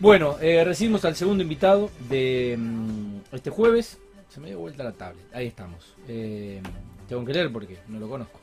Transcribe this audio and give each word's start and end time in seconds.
Bueno, 0.00 0.36
eh, 0.40 0.64
recibimos 0.64 1.04
al 1.04 1.14
segundo 1.14 1.42
invitado 1.42 1.90
de 2.08 2.56
mm, 2.58 3.16
este 3.32 3.50
jueves. 3.50 3.98
Se 4.30 4.40
me 4.40 4.48
dio 4.48 4.58
vuelta 4.60 4.82
la 4.84 4.92
tablet. 4.92 5.22
Ahí 5.34 5.46
estamos. 5.46 5.94
Eh, 6.08 6.60
tengo 7.08 7.24
que 7.24 7.32
leer 7.34 7.52
porque 7.52 7.78
no 7.88 7.98
lo 7.98 8.08
conozco. 8.08 8.38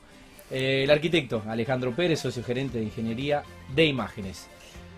Eh, 0.50 0.82
el 0.84 0.90
arquitecto 0.90 1.42
Alejandro 1.46 1.92
Pérez, 1.94 2.20
socio 2.20 2.44
gerente 2.44 2.78
de 2.78 2.84
ingeniería 2.84 3.42
de 3.74 3.86
imágenes. 3.86 4.46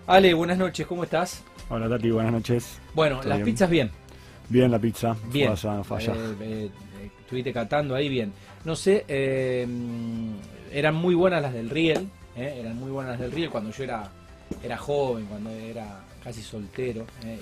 Ale, 0.06 0.34
buenas 0.34 0.58
noches, 0.58 0.86
¿cómo 0.86 1.04
estás? 1.04 1.42
Hola 1.68 1.88
Tati, 1.88 2.10
buenas 2.10 2.32
noches. 2.32 2.78
Bueno, 2.94 3.20
¿Todo 3.20 3.28
las 3.28 3.38
bien? 3.38 3.46
pizzas 3.46 3.70
bien. 3.70 3.90
Bien 4.48 4.70
la 4.70 4.78
pizza, 4.80 5.16
Bien. 5.32 5.56
falla, 5.56 5.76
no 5.76 5.84
falla. 5.84 6.12
Eh, 6.40 6.70
estuviste 7.20 7.52
catando 7.52 7.94
ahí 7.94 8.08
bien. 8.08 8.32
No 8.64 8.74
sé, 8.74 9.04
eh, 9.06 9.64
mm, 9.68 10.30
eran 10.72 10.96
muy 10.96 11.14
buenas 11.14 11.40
las 11.40 11.52
del 11.52 11.70
Riel. 11.70 12.08
eh, 12.36 12.56
eran 12.60 12.76
muy 12.76 12.90
buenas 12.90 13.12
las 13.12 13.20
del 13.20 13.32
Riel 13.32 13.50
cuando 13.50 13.70
yo 13.70 13.84
era, 13.84 14.10
era 14.64 14.76
joven, 14.76 15.26
cuando 15.26 15.50
era 15.50 16.00
casi 16.22 16.42
soltero 16.42 17.06
eh, 17.24 17.38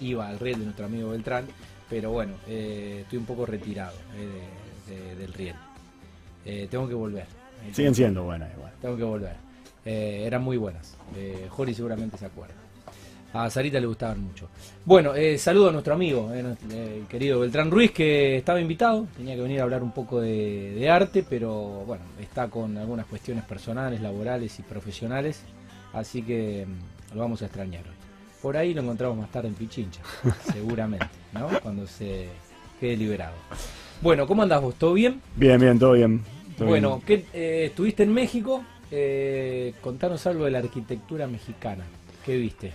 y 0.00 0.06
iba 0.08 0.28
al 0.28 0.38
Riel 0.38 0.58
de 0.58 0.64
nuestro 0.66 0.86
amigo 0.86 1.10
Beltrán. 1.10 1.46
Pero 1.88 2.10
bueno, 2.10 2.32
eh, 2.48 3.00
estoy 3.02 3.18
un 3.18 3.26
poco 3.26 3.44
retirado 3.46 3.96
eh, 4.16 4.90
de- 4.90 5.00
de- 5.04 5.14
del 5.16 5.32
Riel. 5.32 5.56
Tengo 6.70 6.86
que 6.88 6.94
volver. 6.94 7.26
Siguen 7.72 7.94
siendo 7.94 8.24
buenas 8.24 8.52
igual. 8.54 8.72
tengo 8.82 8.96
que 8.96 9.02
volver. 9.04 9.36
Eran 9.84 10.42
muy 10.42 10.56
buenas. 10.58 10.96
Jori 11.48 11.72
seguramente 11.74 12.18
se 12.18 12.26
acuerda. 12.26 12.54
A 13.32 13.50
Sarita 13.50 13.80
le 13.80 13.86
gustaban 13.86 14.20
mucho. 14.22 14.48
Bueno, 14.84 15.14
eh, 15.14 15.36
saludo 15.38 15.70
a 15.70 15.72
nuestro 15.72 15.94
amigo, 15.94 16.32
eh, 16.32 16.54
el 17.00 17.06
querido 17.08 17.40
Beltrán 17.40 17.68
Ruiz, 17.70 17.90
que 17.90 18.36
estaba 18.36 18.60
invitado. 18.60 19.08
Tenía 19.16 19.34
que 19.34 19.40
venir 19.40 19.60
a 19.60 19.64
hablar 19.64 19.82
un 19.82 19.90
poco 19.92 20.20
de, 20.20 20.72
de 20.74 20.88
arte, 20.90 21.24
pero 21.28 21.52
bueno, 21.86 22.04
está 22.20 22.48
con 22.48 22.76
algunas 22.78 23.06
cuestiones 23.06 23.42
personales, 23.44 24.00
laborales 24.00 24.56
y 24.60 24.62
profesionales. 24.62 25.40
Así 25.92 26.22
que 26.22 26.64
mm, 26.66 26.93
lo 27.14 27.20
vamos 27.20 27.40
a 27.42 27.46
extrañar 27.46 27.82
hoy. 27.84 27.94
Por 28.42 28.56
ahí 28.56 28.74
lo 28.74 28.82
encontramos 28.82 29.16
más 29.16 29.30
tarde 29.30 29.48
en 29.48 29.54
Pichincha, 29.54 30.00
seguramente, 30.52 31.06
¿no? 31.32 31.48
Cuando 31.62 31.86
se 31.86 32.28
quede 32.80 32.96
liberado. 32.96 33.34
Bueno, 34.02 34.26
¿cómo 34.26 34.42
andás 34.42 34.60
vos? 34.60 34.74
¿Todo 34.74 34.92
bien? 34.94 35.20
Bien, 35.36 35.58
bien, 35.58 35.78
todo 35.78 35.92
bien. 35.92 36.22
todo 36.58 36.68
Bueno, 36.68 37.00
bien. 37.06 37.24
¿qué, 37.32 37.38
eh, 37.38 37.64
estuviste 37.66 38.02
en 38.02 38.12
México. 38.12 38.62
Eh, 38.90 39.74
contanos 39.80 40.26
algo 40.26 40.44
de 40.44 40.50
la 40.50 40.58
arquitectura 40.58 41.26
mexicana. 41.26 41.84
¿Qué 42.24 42.36
viste? 42.36 42.72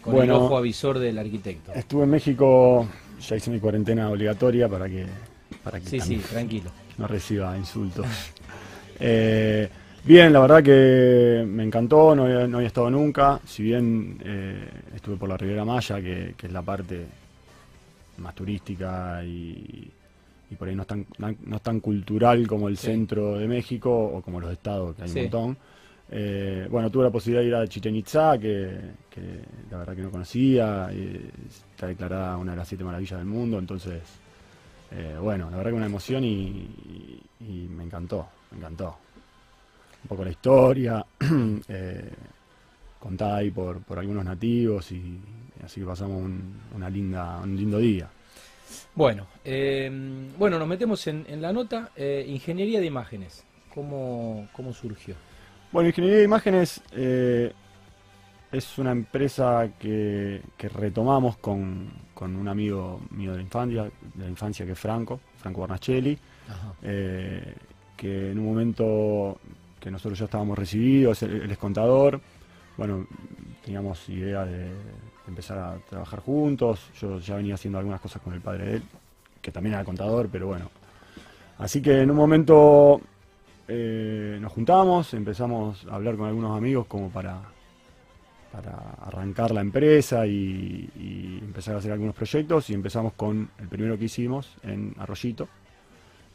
Con 0.00 0.14
Bueno. 0.14 0.36
el 0.36 0.42
ojo 0.42 0.56
avisor 0.56 0.98
del 0.98 1.18
arquitecto. 1.18 1.72
Estuve 1.74 2.04
en 2.04 2.10
México, 2.10 2.88
ya 3.20 3.36
hice 3.36 3.50
mi 3.50 3.60
cuarentena 3.60 4.08
obligatoria 4.10 4.68
para 4.68 4.88
que, 4.88 5.06
para 5.62 5.78
que 5.78 5.86
Sí, 5.88 6.00
sí, 6.00 6.16
tranquilo. 6.16 6.70
no 6.98 7.06
reciba 7.06 7.56
insultos. 7.58 8.06
Eh, 9.04 9.68
bien, 10.04 10.32
la 10.32 10.40
verdad 10.40 10.62
que 10.62 11.44
me 11.46 11.64
encantó, 11.64 12.14
no 12.14 12.24
había, 12.24 12.46
no 12.46 12.58
había 12.58 12.68
estado 12.68 12.90
nunca. 12.90 13.40
Si 13.46 13.62
bien 13.62 14.18
eh, 14.24 14.68
estuve 14.94 15.16
por 15.16 15.28
la 15.28 15.36
Riviera 15.36 15.64
Maya, 15.64 16.00
que, 16.00 16.34
que 16.36 16.46
es 16.46 16.52
la 16.52 16.62
parte 16.62 17.06
más 18.18 18.34
turística 18.34 19.22
y, 19.24 19.90
y 20.50 20.54
por 20.56 20.68
ahí 20.68 20.74
no 20.74 20.82
es, 20.82 20.88
tan, 20.88 21.06
no 21.18 21.56
es 21.56 21.62
tan 21.62 21.80
cultural 21.80 22.46
como 22.46 22.68
el 22.68 22.76
Sí. 22.76 22.86
centro 22.86 23.38
de 23.38 23.48
México 23.48 23.90
o 23.92 24.20
como 24.22 24.40
los 24.40 24.52
estados, 24.52 24.94
que 24.96 25.02
hay 25.02 25.08
Sí. 25.08 25.16
un 25.18 25.22
montón. 25.24 25.56
Eh, 26.14 26.66
bueno, 26.70 26.90
tuve 26.90 27.04
la 27.04 27.10
posibilidad 27.10 27.42
de 27.42 27.48
ir 27.48 27.54
a 27.54 27.66
Chichen 27.66 27.96
Itza, 27.96 28.36
que, 28.38 28.70
que 29.08 29.20
la 29.70 29.78
verdad 29.78 29.96
que 29.96 30.02
no 30.02 30.10
conocía, 30.10 30.90
y 30.92 31.30
está 31.72 31.86
declarada 31.86 32.36
una 32.36 32.50
de 32.52 32.58
las 32.58 32.68
siete 32.68 32.84
maravillas 32.84 33.18
del 33.18 33.26
mundo, 33.28 33.58
entonces, 33.58 34.02
eh, 34.90 35.16
bueno, 35.18 35.48
la 35.50 35.56
verdad 35.56 35.70
que 35.70 35.76
una 35.76 35.86
emoción 35.86 36.22
y, 36.22 36.28
y- 36.28 37.20
y 37.40 37.68
me 37.74 37.84
encantó, 37.84 38.26
me 38.50 38.58
encantó. 38.58 38.94
Un 40.02 40.08
poco 40.08 40.24
la 40.24 40.30
historia, 40.30 41.04
eh, 41.68 42.10
contada 42.98 43.36
ahí 43.36 43.50
por, 43.50 43.80
por 43.82 43.98
algunos 43.98 44.24
nativos 44.24 44.90
y, 44.92 45.18
así 45.64 45.80
que 45.80 45.86
pasamos 45.86 46.22
un, 46.22 46.60
una 46.74 46.90
linda, 46.90 47.38
un 47.42 47.56
lindo 47.56 47.78
día. 47.78 48.08
Bueno, 48.94 49.26
eh, 49.44 49.90
bueno, 50.38 50.58
nos 50.58 50.68
metemos 50.68 51.06
en, 51.06 51.24
en 51.28 51.40
la 51.42 51.52
nota. 51.52 51.90
eh, 51.96 52.24
ingeniería 52.28 52.80
de 52.80 52.86
imágenes. 52.86 53.44
¿Cómo, 53.74 54.48
cómo 54.52 54.72
surgió? 54.72 55.14
Bueno, 55.72 55.88
Ingeniería 55.88 56.18
de 56.18 56.24
Imágenes 56.24 56.82
es 58.52 58.78
una 58.78 58.90
empresa 58.92 59.70
que, 59.78 60.42
que 60.58 60.68
retomamos 60.68 61.38
con, 61.38 61.90
con 62.12 62.36
un 62.36 62.48
amigo 62.48 63.00
mío 63.10 63.30
de 63.30 63.38
la 63.38 63.42
infancia, 63.42 63.84
de 63.84 64.24
la 64.24 64.28
infancia 64.28 64.66
que 64.66 64.72
es 64.72 64.78
Franco, 64.78 65.20
Franco 65.38 65.62
Barnacelli, 65.62 66.18
que 66.82 68.30
en 68.30 68.38
un 68.38 68.44
momento 68.44 69.38
que 69.82 69.90
nosotros 69.90 70.18
ya 70.18 70.26
estábamos 70.26 70.56
recibidos, 70.56 71.22
él, 71.24 71.50
es 71.50 71.58
contador, 71.58 72.20
bueno, 72.76 73.04
teníamos 73.64 74.08
idea 74.08 74.44
de 74.44 74.70
empezar 75.26 75.58
a 75.58 75.76
trabajar 75.90 76.20
juntos, 76.20 76.88
yo 77.00 77.18
ya 77.18 77.36
venía 77.36 77.54
haciendo 77.54 77.78
algunas 77.78 78.00
cosas 78.00 78.22
con 78.22 78.32
el 78.32 78.40
padre 78.40 78.64
de 78.64 78.74
él, 78.76 78.82
que 79.40 79.50
también 79.50 79.74
era 79.74 79.84
contador, 79.84 80.28
pero 80.30 80.46
bueno. 80.46 80.70
Así 81.58 81.82
que 81.82 82.00
en 82.00 82.10
un 82.10 82.16
momento 82.16 83.00
eh, 83.66 84.38
nos 84.40 84.52
juntamos, 84.52 85.14
empezamos 85.14 85.84
a 85.90 85.96
hablar 85.96 86.16
con 86.16 86.28
algunos 86.28 86.56
amigos 86.56 86.86
como 86.86 87.10
para, 87.10 87.40
para 88.52 88.94
arrancar 89.00 89.50
la 89.50 89.62
empresa 89.62 90.26
y, 90.26 90.88
y 90.96 91.38
empezar 91.42 91.74
a 91.74 91.78
hacer 91.78 91.90
algunos 91.90 92.14
proyectos 92.14 92.70
y 92.70 92.74
empezamos 92.74 93.14
con 93.14 93.50
el 93.58 93.68
primero 93.68 93.98
que 93.98 94.04
hicimos 94.04 94.56
en 94.62 94.94
Arroyito. 94.98 95.48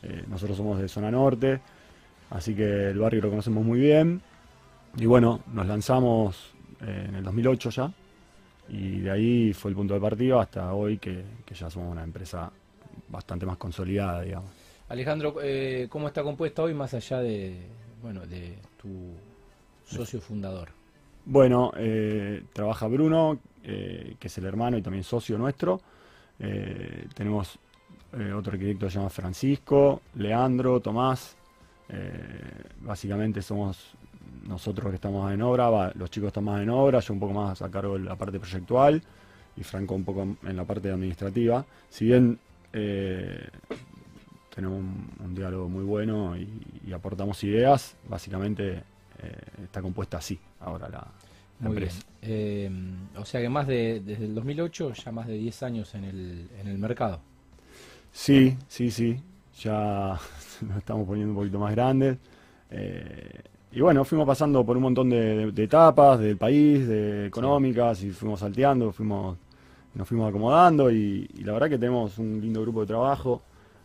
Eh, 0.03 0.25
nosotros 0.27 0.57
somos 0.57 0.79
de 0.79 0.87
zona 0.87 1.09
norte, 1.09 1.59
así 2.29 2.55
que 2.55 2.89
el 2.89 2.99
barrio 2.99 3.21
lo 3.21 3.29
conocemos 3.29 3.63
muy 3.63 3.79
bien. 3.79 4.21
Y 4.97 5.05
bueno, 5.05 5.41
nos 5.53 5.67
lanzamos 5.67 6.53
eh, 6.81 7.05
en 7.09 7.15
el 7.15 7.23
2008 7.23 7.69
ya, 7.69 7.91
y 8.69 8.99
de 8.99 9.11
ahí 9.11 9.53
fue 9.53 9.71
el 9.71 9.75
punto 9.75 9.93
de 9.93 9.99
partida 9.99 10.41
hasta 10.41 10.73
hoy 10.73 10.97
que, 10.97 11.23
que 11.45 11.55
ya 11.55 11.69
somos 11.69 11.91
una 11.91 12.03
empresa 12.03 12.51
bastante 13.09 13.45
más 13.45 13.57
consolidada, 13.57 14.21
digamos. 14.21 14.49
Alejandro, 14.89 15.35
eh, 15.41 15.87
¿cómo 15.89 16.07
está 16.07 16.23
compuesta 16.23 16.63
hoy 16.63 16.73
más 16.73 16.93
allá 16.93 17.19
de, 17.19 17.57
bueno, 18.01 18.25
de 18.25 18.57
tu 18.81 19.11
socio 19.85 20.21
fundador? 20.21 20.69
Bueno, 21.25 21.73
eh, 21.75 22.43
trabaja 22.53 22.87
Bruno, 22.87 23.39
eh, 23.63 24.15
que 24.17 24.27
es 24.27 24.37
el 24.37 24.45
hermano 24.45 24.77
y 24.77 24.81
también 24.81 25.03
socio 25.03 25.37
nuestro. 25.37 25.81
Tenemos 27.15 27.57
otro 28.13 28.53
arquitecto 28.53 28.85
que 28.85 28.91
se 28.91 28.97
llama 28.99 29.09
Francisco, 29.09 30.01
Leandro, 30.15 30.79
Tomás. 30.79 31.35
Eh, 31.89 32.63
básicamente 32.81 33.41
somos 33.41 33.93
nosotros 34.47 34.89
que 34.89 34.95
estamos 34.95 35.31
en 35.31 35.41
obra, 35.41 35.69
va, 35.69 35.91
los 35.95 36.09
chicos 36.09 36.27
están 36.27 36.45
más 36.45 36.61
en 36.61 36.69
obra, 36.69 36.99
yo 36.99 37.13
un 37.13 37.19
poco 37.19 37.33
más 37.33 37.61
a 37.61 37.69
cargo 37.69 37.97
de 37.97 38.05
la 38.05 38.15
parte 38.15 38.39
proyectual 38.39 39.01
y 39.55 39.63
Franco 39.63 39.95
un 39.95 40.03
poco 40.03 40.37
en 40.43 40.57
la 40.57 40.63
parte 40.65 40.89
administrativa. 40.89 41.65
Si 41.89 42.05
bien 42.05 42.39
eh, 42.73 43.47
tenemos 44.53 44.79
un, 44.79 45.09
un 45.23 45.35
diálogo 45.35 45.69
muy 45.69 45.83
bueno 45.83 46.37
y, 46.37 46.47
y 46.85 46.93
aportamos 46.93 47.43
ideas, 47.43 47.95
básicamente 48.07 48.83
eh, 49.19 49.63
está 49.63 49.81
compuesta 49.81 50.17
así 50.17 50.39
ahora 50.59 50.89
la, 50.89 51.07
la 51.59 51.69
empresa. 51.69 52.01
Eh, 52.21 52.69
o 53.15 53.25
sea 53.25 53.41
que 53.41 53.49
más 53.49 53.67
de, 53.67 54.01
desde 54.05 54.25
el 54.25 54.35
2008, 54.35 54.93
ya 54.93 55.11
más 55.11 55.27
de 55.27 55.33
10 55.33 55.63
años 55.63 55.95
en 55.95 56.03
el, 56.03 56.49
en 56.59 56.67
el 56.67 56.77
mercado. 56.77 57.19
Sí, 58.11 58.57
sí, 58.67 58.91
sí. 58.91 59.19
Ya 59.63 60.19
nos 60.61 60.77
estamos 60.77 61.07
poniendo 61.07 61.33
un 61.33 61.37
poquito 61.37 61.59
más 61.59 61.71
grandes. 61.71 62.17
Eh, 62.69 63.41
y 63.71 63.81
bueno, 63.81 64.05
fuimos 64.05 64.27
pasando 64.27 64.65
por 64.65 64.77
un 64.77 64.83
montón 64.83 65.09
de, 65.09 65.51
etapas 65.57 66.19
del 66.19 66.37
país, 66.37 66.87
de 66.87 67.27
económicas, 67.27 68.01
y 68.03 68.11
fuimos 68.11 68.39
salteando, 68.39 68.91
fuimos, 68.91 69.37
nos 69.93 70.07
fuimos 70.07 70.29
acomodando 70.29 70.89
y, 70.89 71.27
la 71.43 71.53
verdad 71.53 71.69
que 71.69 71.77
tenemos 71.77 72.17
un 72.17 72.39
lindo 72.41 72.61
grupo 72.61 72.81
de 72.81 72.87
trabajo. 72.87 73.41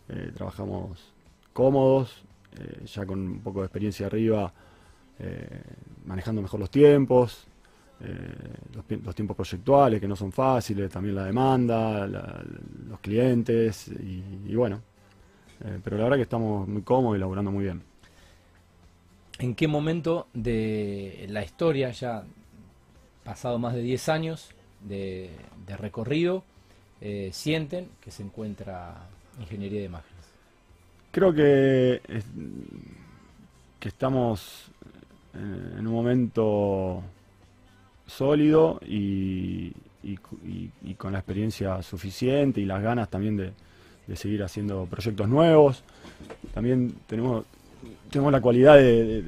Eh, 0.09 0.31
trabajamos 0.35 1.13
cómodos, 1.53 2.23
eh, 2.59 2.85
ya 2.85 3.05
con 3.05 3.19
un 3.19 3.39
poco 3.39 3.59
de 3.61 3.65
experiencia 3.65 4.07
arriba, 4.07 4.51
manejando 6.05 6.41
mejor 6.41 6.59
los 6.59 6.69
tiempos, 6.69 7.47
los, 8.73 9.15
tiempos 9.15 9.37
proyectuales 9.37 10.01
que 10.01 10.07
no 10.07 10.17
son 10.17 10.33
fáciles, 10.33 10.91
también 10.91 11.15
la 11.15 11.25
demanda, 11.25 12.05
los 12.05 12.99
clientes 12.99 13.87
y 13.87 14.53
bueno. 14.55 14.81
Eh, 15.61 15.79
pero 15.83 15.97
la 15.97 16.03
verdad 16.03 16.17
que 16.17 16.23
estamos 16.23 16.67
muy 16.67 16.81
cómodos 16.83 17.17
y 17.17 17.19
laburando 17.19 17.51
muy 17.51 17.63
bien. 17.65 17.83
¿En 19.39 19.55
qué 19.55 19.67
momento 19.67 20.27
de 20.33 21.25
la 21.29 21.43
historia, 21.43 21.91
ya 21.91 22.23
pasado 23.23 23.59
más 23.59 23.73
de 23.73 23.81
10 23.81 24.09
años 24.09 24.51
de, 24.81 25.31
de 25.67 25.77
recorrido, 25.77 26.43
eh, 27.01 27.31
sienten 27.33 27.89
que 28.01 28.11
se 28.11 28.23
encuentra 28.23 29.09
ingeniería 29.39 29.79
de 29.81 29.85
imágenes? 29.87 30.25
Creo 31.11 31.33
que, 31.33 32.01
es- 32.07 32.25
que 33.79 33.89
estamos 33.89 34.71
en, 35.33 35.79
en 35.79 35.87
un 35.87 35.93
momento 35.93 37.03
sólido 38.05 38.79
y, 38.85 39.73
y 40.03 40.17
cu- 40.17 40.39
y- 40.45 40.71
y 40.83 40.95
con 40.95 41.13
la 41.13 41.19
experiencia 41.19 41.81
suficiente 41.81 42.61
y 42.61 42.65
las 42.65 42.81
ganas 42.81 43.09
también 43.09 43.37
de, 43.37 43.53
de 44.07 44.15
seguir 44.15 44.43
haciendo 44.43 44.85
proyectos 44.85 45.27
nuevos. 45.29 45.83
También 46.53 46.93
tenemos, 47.07 47.45
tenemos 48.09 48.31
la 48.31 48.41
cualidad 48.41 48.75
de, 48.75 49.03
de- 49.05 49.21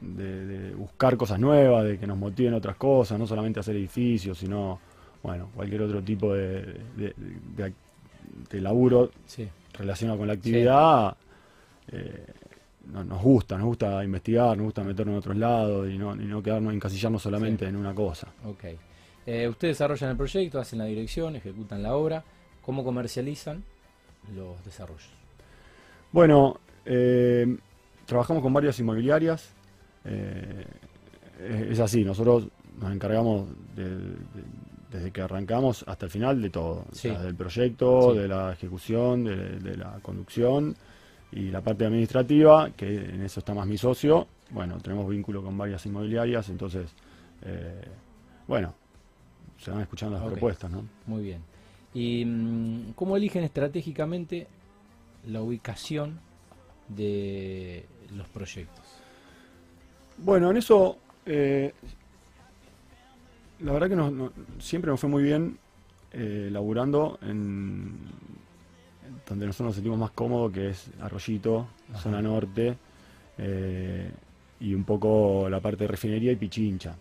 de- 0.00 0.46
de, 0.46 0.74
buscar 0.74 1.16
cosas 1.16 1.38
nuevas, 1.38 1.84
de 1.84 1.98
que 1.98 2.06
nos 2.06 2.16
motiven 2.16 2.54
otras 2.54 2.76
cosas, 2.76 3.18
no 3.18 3.26
solamente 3.26 3.60
hacer 3.60 3.76
edificios, 3.76 4.38
sino, 4.38 4.80
bueno, 5.22 5.50
cualquier 5.54 5.82
otro 5.82 6.02
tipo 6.02 6.32
de, 6.32 6.80
de, 6.96 8.60
laburo 8.60 9.10
relacionado 9.74 10.18
con 10.18 10.26
la 10.28 10.34
actividad. 10.34 11.16
Eh, 11.92 12.24
nos 12.92 13.22
gusta, 13.22 13.56
nos 13.58 13.66
gusta 13.66 14.02
investigar, 14.02 14.56
nos 14.56 14.64
gusta 14.64 14.82
meternos 14.82 15.12
en 15.12 15.18
otros 15.18 15.36
lados 15.36 15.88
y 15.90 15.98
no, 15.98 16.14
y 16.14 16.24
no 16.24 16.42
quedarnos, 16.42 16.72
encasillarnos 16.72 17.22
solamente 17.22 17.66
en 17.66 17.76
una 17.76 17.94
cosa. 17.94 18.28
Ok. 18.44 18.64
Eh, 19.26 19.46
ustedes 19.48 19.76
desarrollan 19.76 20.10
el 20.10 20.16
proyecto, 20.16 20.58
hacen 20.58 20.78
la 20.78 20.86
dirección, 20.86 21.36
ejecutan 21.36 21.82
la 21.82 21.94
obra. 21.94 22.24
¿Cómo 22.62 22.84
comercializan 22.84 23.64
los 24.34 24.62
desarrollos? 24.64 25.10
Bueno, 26.12 26.58
eh, 26.84 27.56
trabajamos 28.06 28.42
con 28.42 28.52
varias 28.52 28.78
inmobiliarias. 28.80 29.52
Eh, 30.04 30.64
es, 31.70 31.80
así, 31.80 32.04
nosotros 32.04 32.48
nos 32.78 32.92
encargamos 32.92 33.48
desde 34.90 35.10
que 35.10 35.22
arrancamos 35.22 35.84
hasta 35.86 36.06
el 36.06 36.10
final 36.10 36.42
de 36.42 36.50
todo. 36.50 36.84
del 37.02 37.34
proyecto, 37.34 38.14
de 38.14 38.28
la 38.28 38.52
ejecución, 38.52 39.24
de, 39.24 39.76
la 39.76 39.98
conducción 40.02 40.74
y 41.32 41.50
la 41.50 41.60
parte 41.60 41.86
administrativa, 41.86 42.70
que 42.70 42.88
en 42.88 43.22
eso 43.22 43.40
está 43.40 43.54
más 43.54 43.66
mi 43.66 43.78
socio. 43.78 44.26
Bueno, 44.50 44.78
tenemos 44.78 45.08
vínculo 45.08 45.42
con 45.42 45.56
varias 45.56 45.86
inmobiliarias, 45.86 46.48
entonces, 46.48 46.92
eh, 47.42 47.84
bueno, 48.48 48.74
se 49.58 49.70
van 49.70 49.82
escuchando 49.82 50.18
las 50.18 50.26
propuestas, 50.26 50.70
¿no? 50.70 50.84
Muy 51.06 51.22
bien. 51.22 51.49
¿Y 51.94 52.24
mm, 52.24 52.92
cómo 52.94 53.16
eligen 53.16 53.44
estratégicamente 53.44 54.46
la 55.26 55.42
ubicación 55.42 56.20
de 56.88 57.84
los 58.16 58.28
proyectos? 58.28 58.84
Bueno, 60.18 60.50
en 60.50 60.56
eso, 60.56 60.98
eh, 61.26 61.72
la 63.60 63.72
verdad 63.72 63.88
que 63.88 64.62
siempre 64.62 64.90
nos 64.90 65.00
fue 65.00 65.08
muy 65.08 65.22
bien 65.22 65.58
eh, 66.12 66.48
laburando 66.50 67.18
en 67.22 67.96
donde 69.28 69.46
nosotros 69.46 69.66
nos 69.66 69.74
sentimos 69.76 69.98
más 69.98 70.10
cómodos, 70.10 70.52
que 70.52 70.70
es 70.70 70.90
Arroyito, 71.00 71.68
zona 72.02 72.20
norte, 72.20 72.76
eh, 73.38 74.10
y 74.58 74.74
un 74.74 74.84
poco 74.84 75.48
la 75.48 75.60
parte 75.60 75.84
de 75.84 75.88
refinería 75.88 76.32
y 76.32 76.36
Pichincha. 76.36 76.94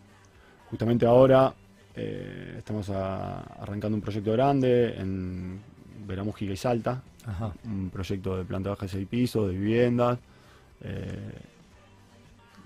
Justamente 0.70 1.06
ahora 1.06 1.54
eh, 2.02 2.56
estamos 2.58 2.90
arrancando 2.90 3.96
un 3.96 4.02
proyecto 4.02 4.32
grande 4.32 4.96
en 4.98 5.60
Veramújica 6.08 6.54
y 6.54 6.58
Salta, 6.58 7.02
un 7.66 7.90
proyecto 7.90 8.38
de 8.38 8.46
planta 8.46 8.70
baja 8.70 8.86
de 8.86 8.92
seis 8.92 9.08
pisos, 9.08 9.50
de 9.50 9.58
viviendas, 9.58 10.18
eh, 10.82 11.34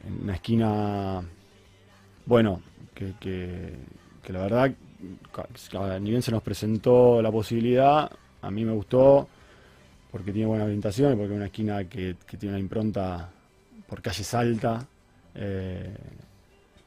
en 0.07 0.21
una 0.21 0.35
esquina, 0.35 1.23
bueno, 2.27 2.61
que, 2.93 3.15
que, 3.19 4.31
la 4.31 4.41
verdad, 4.41 4.71
ni 5.99 6.11
bien 6.11 6.21
se 6.21 6.31
nos 6.31 6.43
presentó 6.43 7.19
la 7.19 7.31
posibilidad, 7.31 8.11
a 8.41 8.51
mí 8.51 8.63
me 8.63 8.73
gustó 8.73 9.27
porque 10.11 10.31
tiene 10.31 10.47
buena 10.47 10.65
orientación 10.65 11.13
y 11.13 11.15
porque 11.15 11.31
es 11.31 11.37
una 11.37 11.45
esquina 11.47 11.83
que, 11.85 12.15
tiene 12.37 12.49
una 12.49 12.59
impronta 12.59 13.31
por 13.87 13.99
calle 13.99 14.23
Salta. 14.23 14.85
Eh, 15.33 15.95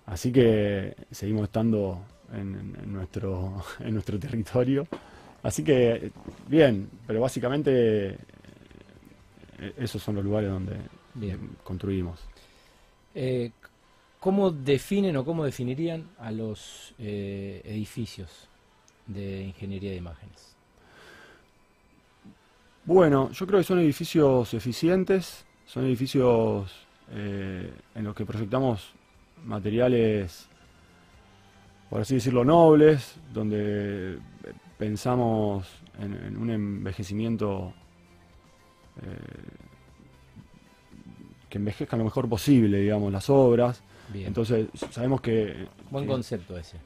así 0.07 0.31
que 0.31 0.95
seguimos 1.11 1.45
estando 1.45 2.05
en, 2.33 2.93
nuestro, 2.93 3.63
en 3.81 3.95
nuestro 3.95 4.19
territorio. 4.19 4.87
Así 5.43 5.63
que, 5.63 6.11
bien, 6.49 6.89
pero 7.07 7.21
básicamente 7.21 8.09
eh, 9.59 9.73
esos 9.79 10.03
son 10.03 10.17
los 10.17 10.25
lugares 10.25 10.51
donde 10.51 10.77
construimos. 11.63 12.21
Eh, 13.15 13.53
¿Cómo 14.21 14.51
definen 14.51 15.17
o 15.17 15.25
cómo 15.25 15.45
definirían 15.45 16.11
a 16.19 16.33
los 16.33 16.95
eh, 16.99 17.63
edificios 17.65 18.49
de 19.07 19.43
ingeniería 19.43 19.91
de 19.91 19.97
imágenes? 19.97 20.57
Bueno, 22.85 23.31
yo 23.31 23.47
creo 23.47 23.61
que 23.61 23.65
son 23.65 23.79
edificios 23.79 24.53
eficientes, 24.55 25.45
son 25.67 25.85
edificios 25.85 26.87
en 27.09 28.03
los 28.03 28.17
que 28.17 28.27
proyectamos 28.27 28.93
materiales 29.45 30.49
por 31.91 32.01
así 32.01 32.15
decirlo, 32.15 32.45
nobles, 32.45 33.17
donde 33.33 34.19
pensamos 34.79 35.67
en, 36.01 36.37
un 36.37 36.51
envejecimiento 36.51 37.73
eh, 38.97 39.03
que 41.49 41.59
envejezcan 41.59 41.99
lo 41.99 42.05
mejor 42.05 42.29
posible, 42.29 42.81
digamos, 42.81 43.13
las 43.13 43.31
obras. 43.31 43.83
Entonces, 44.15 44.69
sabemos 44.91 45.21
que... 45.21 45.67
Buen 45.91 46.07
concepto 46.07 46.57
ese. 46.57 46.77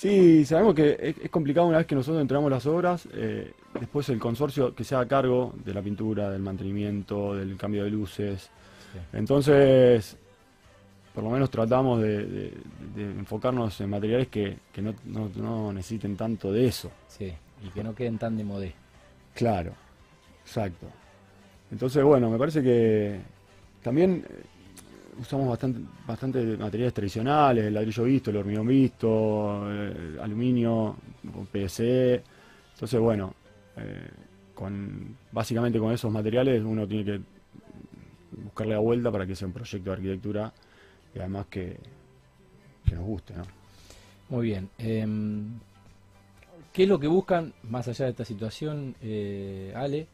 Sí, 0.00 0.46
sabemos 0.46 0.74
que 0.74 1.14
es, 1.20 1.30
complicado 1.30 1.66
una 1.66 1.78
vez 1.78 1.86
que 1.86 1.94
nosotros 1.94 2.22
entregamos 2.22 2.50
las 2.50 2.64
obras, 2.64 3.06
eh, 3.12 3.52
después 3.78 4.08
el 4.08 4.18
consorcio 4.18 4.74
que 4.74 4.82
sea 4.82 5.00
a 5.00 5.06
cargo 5.06 5.52
de 5.62 5.74
la 5.74 5.82
pintura, 5.82 6.30
del 6.30 6.40
mantenimiento, 6.40 7.34
del 7.34 7.56
cambio 7.56 7.84
de 7.84 7.90
luces. 7.90 8.50
Entonces, 9.12 10.16
por 11.14 11.24
lo 11.24 11.30
menos 11.30 11.50
tratamos 11.50 12.00
de, 12.00 12.52
enfocarnos 12.96 13.80
en 13.80 13.90
materiales 13.90 14.28
que, 14.28 14.58
no, 15.06 15.72
necesiten 15.72 16.16
tanto 16.16 16.52
de 16.52 16.66
eso. 16.66 16.90
Sí, 17.08 17.32
y 17.64 17.68
que 17.70 17.82
no 17.82 17.94
queden 17.94 18.18
tan 18.18 18.36
de 18.36 18.44
modé. 18.44 18.74
Claro, 19.34 19.72
exacto. 20.42 20.86
Entonces, 21.70 22.02
bueno, 22.04 22.30
me 22.30 22.38
parece 22.38 22.62
que 22.62 23.20
también 23.82 24.24
eh, 24.28 24.42
usamos 25.20 25.48
bastante, 25.48 25.80
bastante 26.06 26.56
materiales 26.56 26.94
tradicionales, 26.94 27.64
el 27.64 27.74
ladrillo 27.74 28.04
visto, 28.04 28.30
el 28.30 28.36
hormigón 28.36 28.66
visto, 28.66 29.70
el 29.70 30.18
aluminio, 30.20 30.96
PSE. 31.52 32.22
Entonces, 32.74 33.00
bueno, 33.00 33.34
eh, 33.76 34.08
con, 34.54 35.16
básicamente 35.32 35.78
con 35.78 35.92
esos 35.92 36.10
materiales 36.12 36.62
uno 36.64 36.86
tiene 36.86 37.04
que 37.04 37.20
buscarle 38.44 38.74
la 38.74 38.80
vuelta 38.80 39.10
para 39.10 39.26
que 39.26 39.34
sea 39.34 39.48
un 39.48 39.54
proyecto 39.54 39.90
de 39.90 39.96
arquitectura 39.96 40.52
y 41.14 41.18
además 41.18 41.46
que, 41.50 41.78
nos 42.92 43.04
guste. 43.04 43.34
¿no? 43.34 43.44
Muy 44.28 44.46
bien. 44.46 44.68
Em, 44.78 45.58
¿Qué 46.72 46.84
es 46.84 46.88
lo 46.88 47.00
que 47.00 47.06
buscan, 47.06 47.52
más 47.62 47.88
allá 47.88 48.06
de 48.06 48.12
esta 48.12 48.24
situación, 48.24 48.94
eh, 49.02 49.72
Ale? 49.76 50.06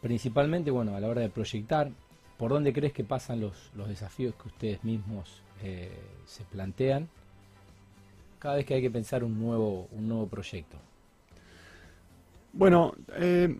Principalmente, 0.00 0.70
bueno, 0.70 0.96
a 0.96 1.00
la 1.00 1.08
hora 1.08 1.20
de 1.20 1.28
proyectar, 1.28 1.90
¿por 2.36 2.50
dónde 2.50 2.72
crees 2.72 2.92
que 2.92 3.04
pasan 3.04 3.40
los, 3.40 3.70
los 3.76 3.88
desafíos 3.88 4.34
que 4.34 4.48
ustedes 4.48 4.84
mismos 4.84 5.42
eh, 5.62 5.92
se 6.26 6.44
plantean 6.44 7.08
cada 8.38 8.56
vez 8.56 8.64
que 8.64 8.74
hay 8.74 8.82
que 8.82 8.90
pensar 8.90 9.22
un 9.22 9.38
nuevo, 9.38 9.88
un 9.92 10.08
nuevo 10.08 10.26
proyecto? 10.26 10.78
Bueno, 12.52 12.94
eh, 13.14 13.56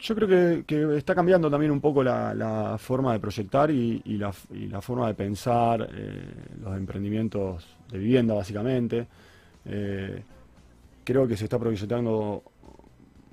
yo 0.00 0.14
creo 0.14 0.64
que, 0.64 0.96
está 0.96 1.14
cambiando 1.14 1.50
también 1.50 1.70
un 1.70 1.80
poco 1.80 2.02
la, 2.02 2.76
forma 2.78 3.12
de 3.12 3.20
proyectar 3.20 3.70
y, 3.70 4.02
la, 4.16 4.32
forma 4.80 5.08
de 5.08 5.14
pensar 5.14 5.88
eh, 5.92 6.24
los 6.62 6.76
emprendimientos 6.76 7.76
de 7.90 7.98
vivienda, 7.98 8.34
básicamente. 8.34 9.06
Eh, 9.66 10.22
creo 11.04 11.28
que 11.28 11.36
se 11.36 11.44
está 11.44 11.58
proyectando 11.58 12.42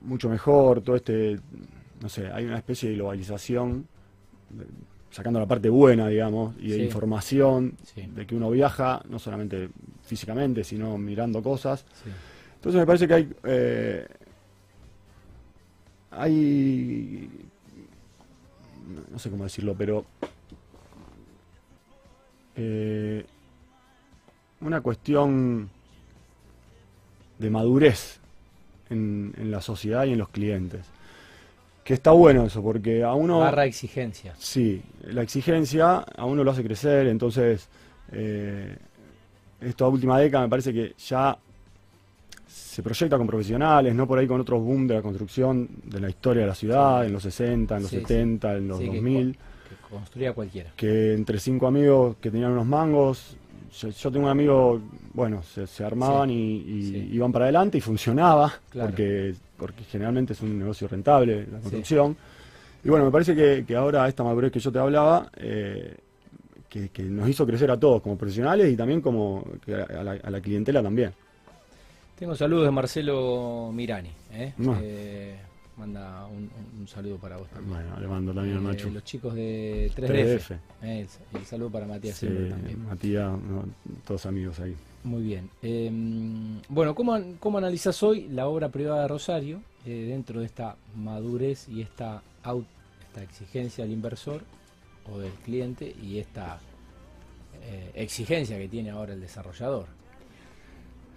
mucho 0.01 0.29
mejor 0.29 0.81
todo 0.81 0.95
este, 0.95 1.39
no 2.01 2.09
sé, 2.09 2.27
hay 2.31 2.45
una 2.45 2.57
especie 2.57 2.89
de 2.89 2.95
globalización, 2.95 3.87
sacando 5.09 5.39
la 5.39 5.47
parte 5.47 5.69
buena, 5.69 6.07
digamos, 6.07 6.55
y 6.59 6.69
de 6.69 6.83
información, 6.83 7.77
de 7.95 8.27
que 8.27 8.35
uno 8.35 8.49
viaja, 8.51 9.01
no 9.09 9.19
solamente 9.19 9.69
físicamente, 10.03 10.63
sino 10.63 10.97
mirando 10.97 11.41
cosas. 11.41 11.85
Entonces 12.55 12.79
me 12.79 12.85
parece 12.85 13.07
que 13.07 13.13
hay... 13.13 13.33
Eh, 13.43 14.07
hay, 16.17 17.29
no 19.11 19.19
sé 19.19 19.29
cómo 19.29 19.43
decirlo, 19.43 19.75
pero 19.77 20.05
eh, 22.55 23.25
una 24.61 24.81
cuestión 24.81 25.69
de 27.37 27.49
madurez 27.49 28.19
en, 28.89 29.33
la 29.51 29.61
sociedad 29.61 30.05
y 30.05 30.13
en 30.13 30.17
los 30.17 30.29
clientes. 30.29 30.85
Que 31.83 31.93
está 31.93 32.11
bueno 32.11 32.45
eso, 32.45 32.61
porque 32.61 33.03
a 33.03 33.13
uno... 33.13 33.39
Barra 33.39 33.65
exigencia. 33.65 34.33
Sí, 34.37 34.81
la 35.03 35.21
exigencia 35.21 35.99
a 35.99 36.25
uno 36.25 36.43
lo 36.43 36.51
hace 36.51 36.63
crecer, 36.63 37.07
entonces 37.07 37.69
eh, 38.11 38.75
esta 39.61 39.87
última 39.87 40.19
década 40.19 40.43
me 40.43 40.49
parece 40.49 40.73
que 40.73 40.95
ya 40.97 41.37
se 42.47 42.81
proyecta 42.81 43.17
con 43.17 43.27
profesionales, 43.27 43.93
no 43.93 44.07
por 44.07 44.19
ahí 44.19 44.27
con 44.27 44.39
otros 44.39 44.61
boom 44.61 44.87
de 44.87 44.95
la 44.95 45.01
construcción 45.01 45.67
de 45.83 45.99
la 45.99 46.09
historia 46.09 46.43
de 46.43 46.47
la 46.47 46.55
ciudad, 46.55 47.05
en 47.05 47.13
los 47.13 47.23
60, 47.23 47.75
en 47.75 47.81
los 47.81 47.91
70, 47.91 48.55
en 48.55 48.67
los 48.67 48.79
2000. 48.79 49.33
Que, 49.33 49.39
construía 49.89 50.33
cualquiera. 50.33 50.71
Que 50.75 51.13
entre 51.13 51.39
cinco 51.39 51.67
amigos 51.67 52.17
que 52.21 52.31
tenían 52.31 52.51
unos 52.51 52.65
mangos, 52.65 53.37
yo, 53.79 54.11
tengo 54.11 54.25
un 54.25 54.31
amigo, 54.31 54.81
bueno, 55.13 55.43
se, 55.43 55.83
armaban 55.83 56.29
y, 56.29 57.09
iban 57.11 57.31
para 57.31 57.45
adelante 57.45 57.77
y 57.77 57.81
funcionaba, 57.81 58.53
porque, 58.71 59.35
porque 59.57 59.83
generalmente 59.83 60.33
es 60.33 60.41
un 60.41 60.57
negocio 60.57 60.87
rentable 60.87 61.45
la 61.51 61.59
construcción. 61.59 62.15
Y 62.83 62.89
bueno, 62.89 63.05
me 63.05 63.11
parece 63.11 63.35
que, 63.65 63.75
ahora 63.75 64.07
esta 64.07 64.23
madurez 64.23 64.51
que 64.51 64.59
yo 64.59 64.71
te 64.71 64.79
hablaba, 64.79 65.29
eh, 65.37 65.95
que, 66.69 66.89
que 66.89 67.03
nos 67.03 67.27
hizo 67.29 67.45
crecer 67.45 67.69
a 67.71 67.79
todos 67.79 68.01
como 68.01 68.17
profesionales 68.17 68.71
y 68.71 68.75
también 68.75 69.01
como 69.01 69.45
a, 69.67 70.03
la, 70.03 70.11
a 70.11 70.29
la 70.29 70.41
clientela 70.41 70.81
también. 70.81 71.11
Tengo 72.17 72.35
saludos 72.35 72.65
de 72.65 72.71
Marcelo 72.71 73.71
Mirani. 73.73 74.09
¿eh? 74.31 74.53
No. 74.57 74.77
Eh, 74.81 75.35
manda 75.77 76.25
un, 76.25 76.49
un 76.79 76.87
saludo 76.87 77.17
para 77.17 77.37
vos 77.37 77.47
también. 77.49 77.75
Bueno, 77.75 77.99
le 77.99 78.07
mando 78.07 78.33
también 78.33 78.57
a 78.57 78.59
Eh, 78.59 78.63
Nacho. 78.63 78.89
los 78.89 79.03
chicos 79.03 79.35
de 79.35 79.91
3DF. 79.95 80.07
3DF. 80.07 80.51
Eh, 80.81 81.07
el, 81.33 81.39
el 81.39 81.45
saludo 81.45 81.69
para 81.69 81.85
Matías 81.85 82.17
Sí, 82.17 82.25
también. 82.27 82.83
Matías, 82.87 83.29
no, 83.31 83.65
todos 84.05 84.25
amigos 84.25 84.59
ahí. 84.59 84.75
Muy 85.03 85.21
bien. 85.21 85.49
Eh, 85.61 85.91
bueno, 86.69 86.95
¿cómo, 86.95 87.15
¿cómo 87.39 87.59
analizás 87.59 88.01
hoy 88.01 88.27
la 88.29 88.47
obra 88.47 88.69
privada 88.69 89.03
de 89.03 89.07
Rosario 89.09 89.61
eh, 89.85 90.07
dentro 90.09 90.39
de 90.39 90.47
esta 90.47 90.75
madurez 90.95 91.69
y 91.69 91.81
esta, 91.81 92.23
esta 93.07 93.21
exigencia 93.21 93.83
del 93.83 93.93
inversor 93.93 94.41
o 95.11 95.19
del 95.19 95.31
cliente 95.45 95.95
y 96.01 96.17
esta 96.17 96.59
eh, 97.61 97.91
exigencia 97.93 98.57
que 98.57 98.67
tiene 98.67 98.89
ahora 98.89 99.13
el 99.13 99.21
desarrollador? 99.21 99.85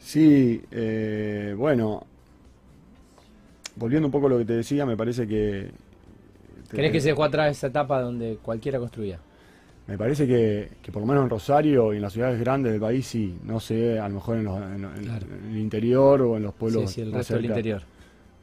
Sí, 0.01 0.63
eh, 0.73 1.55
bueno, 1.57 2.05
volviendo 3.77 4.07
un 4.09 4.13
poco 4.13 4.27
a 4.27 4.31
lo 4.31 4.39
que 4.39 4.45
te 4.45 4.55
decía, 4.55 4.85
me 4.87 4.97
parece 4.97 5.27
que... 5.27 5.71
¿Crees 6.71 6.93
que 6.93 7.01
se 7.01 7.09
dejó 7.09 7.25
atrás 7.25 7.57
esa 7.57 7.67
etapa 7.67 8.01
donde 8.01 8.39
cualquiera 8.43 8.79
construía? 8.79 9.19
Me 9.89 9.99
parece 9.99 10.27
que, 10.27 10.71
que 10.83 10.93
por 10.93 11.03
lo 11.03 11.07
menos 11.07 11.25
en 11.25 11.31
Rosario 11.31 11.93
y 11.93 11.97
en 11.97 12.03
las 12.03 12.13
ciudades 12.13 12.39
grandes 12.39 12.71
del 12.73 12.81
país 12.81 13.07
sí, 13.07 13.37
no 13.45 13.59
sé, 13.59 13.99
a 13.99 14.09
lo 14.09 14.15
mejor 14.17 14.37
en, 14.37 14.45
los- 14.45 14.63
en- 14.63 14.85
en- 14.85 15.05
Claro. 15.05 15.27
en 15.27 15.51
el 15.51 15.59
interior 15.59 16.23
o 16.23 16.37
en 16.37 16.45
los 16.45 16.55
pueblos 16.55 16.91
Sí, 16.91 16.95
sí, 16.97 17.01
el 17.01 17.09
más, 17.09 17.19
resto 17.19 17.35
del 17.35 17.47
interior. 17.47 17.83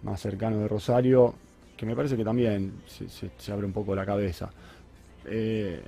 más 0.03 0.19
cercanos 0.19 0.59
de 0.59 0.67
Rosario, 0.67 1.35
que 1.77 1.85
me 1.85 1.95
parece 1.95 2.17
que 2.17 2.25
también 2.25 2.73
se, 2.85 3.07
se- 3.07 3.31
se 3.37 3.51
abre 3.51 3.65
un 3.65 3.71
poco 3.71 3.95
la 3.95 4.05
cabeza. 4.05 4.49
Eh, 5.25 5.81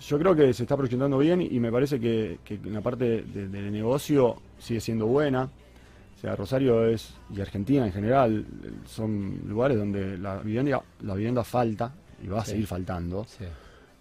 yo 0.00 0.18
creo 0.18 0.34
que 0.34 0.52
se 0.52 0.62
está 0.62 0.76
proyectando 0.76 1.18
bien 1.18 1.40
y 1.42 1.60
me 1.60 1.70
parece 1.70 2.00
que, 2.00 2.38
que 2.44 2.58
la 2.64 2.80
parte 2.80 3.22
de- 3.22 3.48
del 3.48 3.70
negocio 3.72 4.36
sigue 4.58 4.80
siendo 4.80 5.06
buena. 5.06 5.44
O 5.44 6.20
sea, 6.20 6.36
Rosario 6.36 6.86
es, 6.86 7.14
y 7.34 7.40
Argentina 7.40 7.86
en 7.86 7.92
general, 7.92 8.44
son 8.86 9.40
lugares 9.46 9.78
donde 9.78 10.18
la 10.18 10.36
vivienda, 10.38 10.82
la 11.02 11.14
vivienda 11.14 11.44
falta 11.44 11.92
y 12.22 12.26
va 12.28 12.40
a 12.40 12.44
Sí. 12.44 12.52
seguir 12.52 12.66
faltando. 12.66 13.24
Sí. 13.24 13.44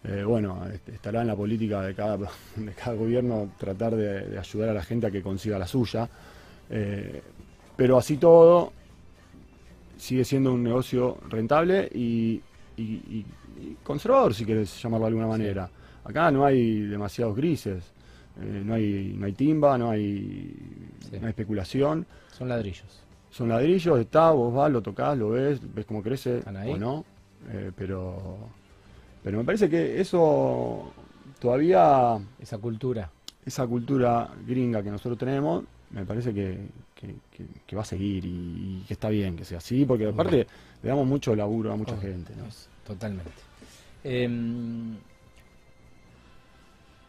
Eh, 0.03 0.23
bueno, 0.23 0.63
estará 0.87 1.21
en 1.21 1.27
la 1.27 1.35
política 1.35 1.81
de 1.81 1.93
cada, 1.93 2.17
de 2.55 2.71
cada 2.73 2.95
gobierno 2.95 3.51
tratar 3.57 3.95
de, 3.95 4.27
de 4.27 4.39
ayudar 4.39 4.69
a 4.69 4.73
la 4.73 4.83
gente 4.83 5.07
a 5.07 5.11
que 5.11 5.21
consiga 5.21 5.57
la 5.59 5.67
suya. 5.67 6.09
Eh, 6.69 7.21
pero 7.75 7.97
así 7.97 8.17
todo, 8.17 8.71
sigue 9.97 10.23
siendo 10.23 10.53
un 10.53 10.63
negocio 10.63 11.17
rentable 11.29 11.89
y, 11.93 12.41
y- 12.77 12.81
y- 12.83 13.25
y 13.61 13.77
conservador, 13.83 14.33
si 14.33 14.45
quieres 14.45 14.81
llamarlo 14.81 15.05
de 15.05 15.09
alguna 15.09 15.27
manera. 15.27 15.69
Acá 16.09 16.31
no 16.31 16.43
hay 16.45 16.81
demasiados 16.81 17.35
grises, 17.35 17.83
eh, 18.41 18.61
no, 18.65 18.73
hay, 18.73 19.13
no 19.17 19.25
hay 19.27 19.33
timba, 19.33 19.77
no 19.77 19.91
hay, 19.91 20.55
Sí. 21.09 21.17
no 21.19 21.25
hay 21.25 21.29
especulación. 21.29 22.05
Son 22.35 22.49
ladrillos. 22.49 23.01
Son 23.29 23.47
ladrillos, 23.49 23.99
está, 23.99 24.31
vos 24.31 24.53
vas, 24.53 24.71
lo 24.71 24.81
tocas, 24.81 25.17
lo 25.17 25.29
ves, 25.29 25.59
ves 25.73 25.85
cómo 25.85 26.01
crece 26.01 26.41
o 26.47 26.77
no. 26.77 27.05
eh, 27.51 27.71
pero, 27.75 28.37
pero 29.23 29.37
me 29.37 29.43
parece 29.43 29.69
que 29.69 30.01
eso 30.01 30.91
todavía, 31.39 32.17
Esa 32.39 32.57
cultura. 32.57 33.11
esa 33.45 33.65
cultura 33.67 34.29
gringa 34.47 34.81
que 34.83 34.89
nosotros 34.91 35.17
tenemos, 35.17 35.63
me 35.91 36.05
parece 36.05 36.33
que, 36.33 36.57
que- 36.95 37.15
que- 37.31 37.45
que 37.65 37.75
va 37.75 37.83
a 37.83 37.85
seguir 37.85 38.25
y, 38.25 38.81
y 38.81 38.83
que 38.87 38.93
está 38.93 39.09
bien 39.09 39.35
que 39.35 39.45
sea 39.45 39.59
así, 39.59 39.85
porque 39.85 40.07
aparte 40.07 40.47
le 40.81 40.89
damos 40.89 41.05
mucho 41.07 41.35
laburo 41.35 41.71
a 41.71 41.75
mucha 41.75 41.97
gente. 41.97 42.33
¿no? 42.35 42.45
Totalmente. 42.85 43.31
Em, 44.03 44.95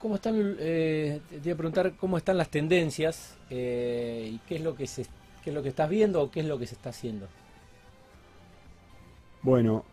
¿Cómo 0.00 0.14
están? 0.16 0.56
eh, 0.58 1.20
te 1.28 1.36
iba 1.48 1.54
a 1.54 1.56
preguntar 1.58 1.96
cómo 1.96 2.16
están 2.18 2.38
las 2.38 2.50
tendencias 2.50 3.38
eh, 3.50 4.30
y 4.34 4.38
qué 4.40 4.56
es 4.56 4.62
lo 4.62 4.74
que 4.74 4.86
se, 4.86 5.04
qué 5.42 5.50
es 5.50 5.54
lo 5.54 5.62
que 5.62 5.68
estás 5.70 5.88
viendo 5.90 6.22
o 6.22 6.30
qué 6.30 6.40
es 6.40 6.46
lo 6.46 6.58
que 6.58 6.66
se 6.66 6.74
está 6.74 6.90
haciendo. 6.90 7.28
Bueno, 9.42 9.84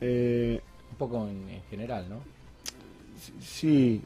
eh, 0.00 0.60
Un 0.90 0.96
poco 0.96 1.28
en, 1.28 1.48
en 1.48 1.62
general, 1.70 2.08
¿no? 2.08 2.26
Sí, 3.40 4.02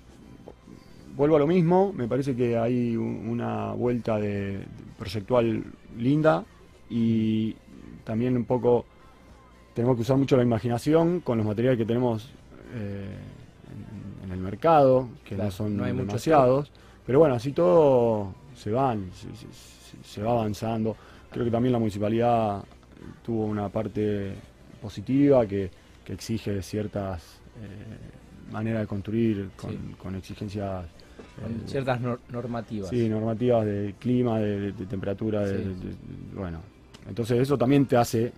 vuelvo 1.16 1.36
a 1.36 1.38
lo 1.40 1.46
mismo, 1.46 1.92
me 1.92 2.08
parece 2.08 2.34
que 2.36 2.56
hay 2.56 2.96
un- 2.96 3.28
una 3.28 3.72
vuelta 3.72 4.18
de, 4.18 4.58
de 4.58 4.66
proyectual 4.98 5.64
linda 5.98 6.44
y 6.88 7.54
también 8.04 8.36
un 8.36 8.44
poco 8.44 8.84
tenemos 9.74 9.96
que 9.96 10.02
usar 10.02 10.16
mucho 10.16 10.36
la 10.36 10.42
imaginación 10.42 11.20
con 11.20 11.38
los 11.38 11.46
materiales 11.46 11.78
que 11.78 11.86
tenemos 11.86 12.30
eh, 12.74 13.16
en, 14.30 14.38
el 14.38 14.44
mercado, 14.44 15.08
que 15.24 15.34
Claro, 15.34 15.44
no 15.44 15.50
son 15.50 15.76
no 15.76 15.84
hay 15.84 15.92
mucho 15.92 16.06
demasiados, 16.06 16.70
pero 17.06 17.18
bueno, 17.18 17.34
así 17.34 17.52
todo 17.52 18.34
se 18.54 18.70
van, 18.70 19.10
se, 19.12 19.26
se- 19.34 19.52
se- 19.52 20.04
se 20.04 20.22
va 20.22 20.32
avanzando. 20.32 20.96
Creo 21.30 21.44
que 21.44 21.50
también 21.50 21.72
la 21.72 21.78
municipalidad 21.78 22.62
tuvo 23.24 23.44
una 23.46 23.68
parte 23.68 24.34
positiva 24.80 25.46
que, 25.46 25.70
que 26.04 26.12
exige 26.12 26.62
ciertas 26.62 27.40
eh, 27.62 28.52
maneras 28.52 28.82
de 28.82 28.86
construir 28.86 29.50
con, 29.56 29.70
Sí. 29.70 29.78
con 29.98 30.14
exigencias 30.14 30.84
Con 31.40 31.52
eh, 31.52 31.62
ciertas 31.66 32.00
nor- 32.00 32.18
normativas. 32.30 32.90
sí, 32.90 33.08
normativas 33.08 33.64
de 33.64 33.94
clima, 33.98 34.38
de, 34.38 34.72
temperatura, 34.72 35.40
de, 35.40 35.58
Sí. 35.58 35.64
de- 35.64 35.74
de- 35.90 35.96
bueno. 36.34 36.60
Entonces 37.08 37.38
eso 37.40 37.56
también 37.58 37.86
te 37.86 37.96
hace 37.96 38.32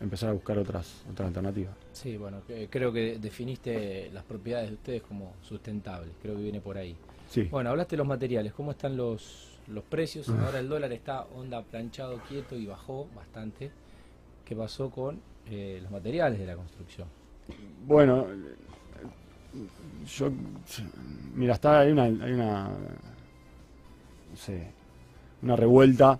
empezar 0.00 0.30
a 0.30 0.32
buscar 0.32 0.58
otras, 0.58 1.02
otras 1.10 1.28
alternativas. 1.28 1.74
Sí, 1.92 2.16
bueno, 2.16 2.42
creo 2.70 2.92
que 2.92 3.18
definiste 3.18 4.10
las 4.12 4.24
propiedades 4.24 4.70
de 4.70 4.74
ustedes 4.74 5.02
como 5.02 5.34
sustentables. 5.42 6.12
Creo 6.22 6.36
que 6.36 6.42
viene 6.42 6.60
por 6.60 6.78
ahí. 6.78 6.96
Sí. 7.28 7.42
Bueno, 7.44 7.70
hablaste 7.70 7.96
de 7.96 7.98
los 7.98 8.06
materiales. 8.06 8.52
¿Cómo 8.52 8.72
están 8.72 8.96
los, 8.96 9.58
los 9.68 9.84
precios? 9.84 10.28
Ahora 10.28 10.58
el 10.58 10.68
dólar 10.68 10.92
está 10.92 11.24
onda 11.36 11.62
planchado, 11.62 12.20
quieto 12.28 12.56
y 12.56 12.66
bajó 12.66 13.08
bastante. 13.14 13.70
¿Qué 14.44 14.56
pasó 14.56 14.90
con 14.90 15.20
eh, 15.48 15.78
los 15.82 15.92
materiales 15.92 16.38
de 16.38 16.46
la 16.46 16.56
construcción? 16.56 17.06
Bueno, 17.86 18.26
yo, 20.06 20.30
mira, 21.34 21.54
está, 21.54 21.80
hay 21.80 21.92
una, 21.92 22.04
hay 22.04 22.32
una, 22.32 22.68
no 24.30 24.36
sé, 24.36 24.70
una 25.42 25.56
revuelta 25.56 26.18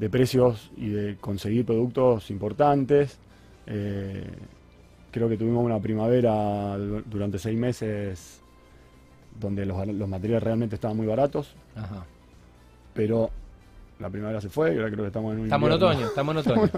de 0.00 0.08
precios 0.10 0.70
y 0.76 0.88
de 0.88 1.16
conseguir 1.20 1.64
productos 1.66 2.30
importantes. 2.30 3.18
Eh, 3.66 4.26
creo 5.10 5.28
que 5.28 5.36
tuvimos 5.36 5.62
una 5.64 5.78
primavera 5.78 6.76
du- 6.78 7.02
durante 7.06 7.38
seis 7.38 7.58
meses 7.58 8.40
donde 9.38 9.64
los, 9.66 9.86
los 9.86 10.08
materiales 10.08 10.42
realmente 10.42 10.74
estaban 10.76 10.96
muy 10.96 11.06
baratos, 11.06 11.54
Ajá. 11.76 12.04
pero 12.94 13.30
la 13.98 14.08
primavera 14.10 14.40
se 14.40 14.48
fue 14.48 14.74
y 14.74 14.76
ahora 14.78 14.88
creo 14.90 15.02
que 15.02 15.08
estamos 15.08 15.32
en 15.34 15.38
un 15.40 15.44
Estamos 15.46 15.68
en 15.68 15.74
otoño, 15.76 16.06
estamos 16.06 16.34
en 16.34 16.38
otoño. 16.52 16.70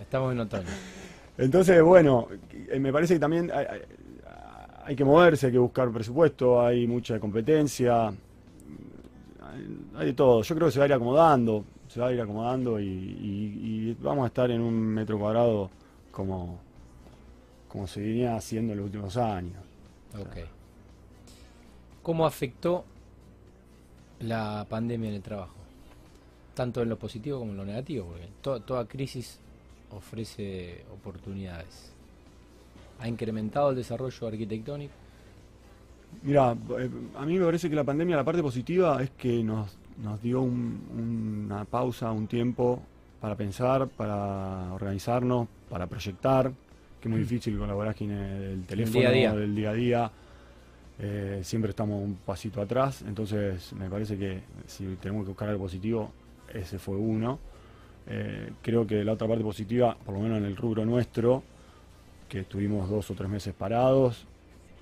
Estamos 0.00 0.32
en 0.32 0.40
otoño. 0.40 0.66
Entonces, 1.38 1.82
bueno, 1.82 2.28
eh, 2.70 2.78
me 2.78 2.92
parece 2.92 3.14
que 3.14 3.20
también 3.20 3.50
hay, 3.52 3.64
hay- 3.64 3.80
hay 4.84 4.96
que 4.96 5.04
moverse, 5.04 5.46
hay 5.46 5.52
que 5.52 5.58
buscar 5.58 5.90
presupuesto, 5.90 6.60
hay 6.64 6.86
mucha 6.86 7.18
competencia, 7.20 8.08
hay, 8.08 9.78
hay 9.96 10.06
de 10.06 10.12
todo. 10.14 10.42
Yo 10.42 10.54
creo 10.54 10.68
que 10.68 10.72
se 10.72 10.78
va 10.78 10.84
a 10.84 10.88
ir 10.88 10.94
acomodando, 10.94 11.64
se 11.88 12.00
va 12.00 12.08
a 12.08 12.12
ir 12.12 12.20
acomodando 12.20 12.78
y, 12.80 12.84
y- 12.86 13.90
y 13.90 13.96
vamos 14.00 14.24
a 14.24 14.26
estar 14.28 14.50
en 14.50 14.60
un 14.60 14.74
metro 14.74 15.18
cuadrado 15.18 15.70
como, 16.12 16.58
como 17.68 17.86
se 17.86 18.00
venía 18.00 18.36
haciendo 18.36 18.72
en 18.72 18.78
los 18.78 18.86
últimos 18.86 19.16
años. 19.16 19.56
Ok. 20.18 20.36
¿Cómo 22.02 22.26
afectó 22.26 22.84
la 24.20 24.66
pandemia 24.68 25.08
en 25.10 25.16
el 25.16 25.22
trabajo? 25.22 25.54
Tanto 26.54 26.82
en 26.82 26.88
lo 26.88 26.98
positivo 26.98 27.38
como 27.38 27.52
en 27.52 27.56
lo 27.58 27.64
negativo, 27.64 28.06
porque 28.06 28.28
to- 28.42 28.60
toda 28.60 28.86
crisis 28.86 29.38
ofrece 29.90 30.84
oportunidades. 30.92 31.92
¿Ha 33.00 33.08
incrementado 33.08 33.70
el 33.70 33.76
desarrollo 33.76 34.26
arquitectónico? 34.26 34.92
Mira, 36.22 36.56
eh, 36.78 36.90
a 37.16 37.24
mí 37.26 37.38
me 37.38 37.44
parece 37.44 37.68
que 37.70 37.76
la 37.76 37.84
pandemia, 37.84 38.16
la 38.16 38.24
parte 38.24 38.42
positiva 38.42 39.00
es 39.02 39.10
que 39.10 39.44
nos, 39.44 39.76
nos 40.02 40.20
dio 40.22 40.40
un- 40.42 41.46
una 41.48 41.64
pausa, 41.64 42.10
un 42.12 42.26
tiempo 42.26 42.82
para 43.20 43.34
pensar, 43.34 43.88
para 43.88 44.72
organizarnos, 44.72 45.48
para 45.68 45.86
proyectar, 45.86 46.52
que 47.00 47.08
es 47.08 47.10
muy 47.10 47.20
difícil 47.20 47.58
con 47.58 47.68
la 47.68 47.74
vorágine 47.74 48.14
del 48.16 48.62
teléfono, 48.64 49.00
día 49.00 49.08
a 49.08 49.12
día. 49.12 49.32
del 49.34 49.54
día 49.54 49.70
a 49.70 49.74
día. 49.74 50.10
Eh, 51.00 51.40
siempre 51.44 51.70
estamos 51.70 52.02
un 52.02 52.16
pasito 52.26 52.60
atrás, 52.60 53.02
entonces 53.06 53.72
me 53.74 53.88
parece 53.88 54.16
que 54.18 54.40
si 54.66 54.84
tenemos 55.00 55.24
que 55.24 55.28
buscar 55.28 55.48
algo 55.48 55.64
positivo, 55.64 56.10
ese 56.52 56.78
fue 56.78 56.96
uno. 56.96 57.38
Eh, 58.08 58.50
creo 58.62 58.86
que 58.86 59.04
la 59.04 59.12
otra 59.12 59.28
parte 59.28 59.44
positiva, 59.44 59.96
por 60.04 60.14
lo 60.14 60.20
menos 60.20 60.38
en 60.38 60.44
el 60.44 60.56
rubro 60.56 60.84
nuestro, 60.84 61.42
que 62.28 62.40
estuvimos 62.40 62.88
dos 62.90 63.10
o 63.10 63.14
tres 63.14 63.28
meses 63.30 63.54
parados, 63.54 64.26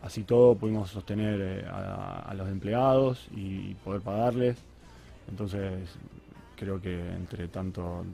así 0.03 0.23
todo 0.23 0.55
pudimos 0.55 0.91
sostener 0.91 1.39
eh, 1.43 1.65
a, 1.69 2.25
a 2.31 2.35
los 2.35 2.49
empleados 2.49 3.29
y 3.37 3.75
poder 3.85 4.01
pagarles. 4.01 4.57
Entonces 5.29 5.73
creo 6.57 6.81
que 6.81 6.99
entre 7.13 7.49
tanto, 7.49 8.05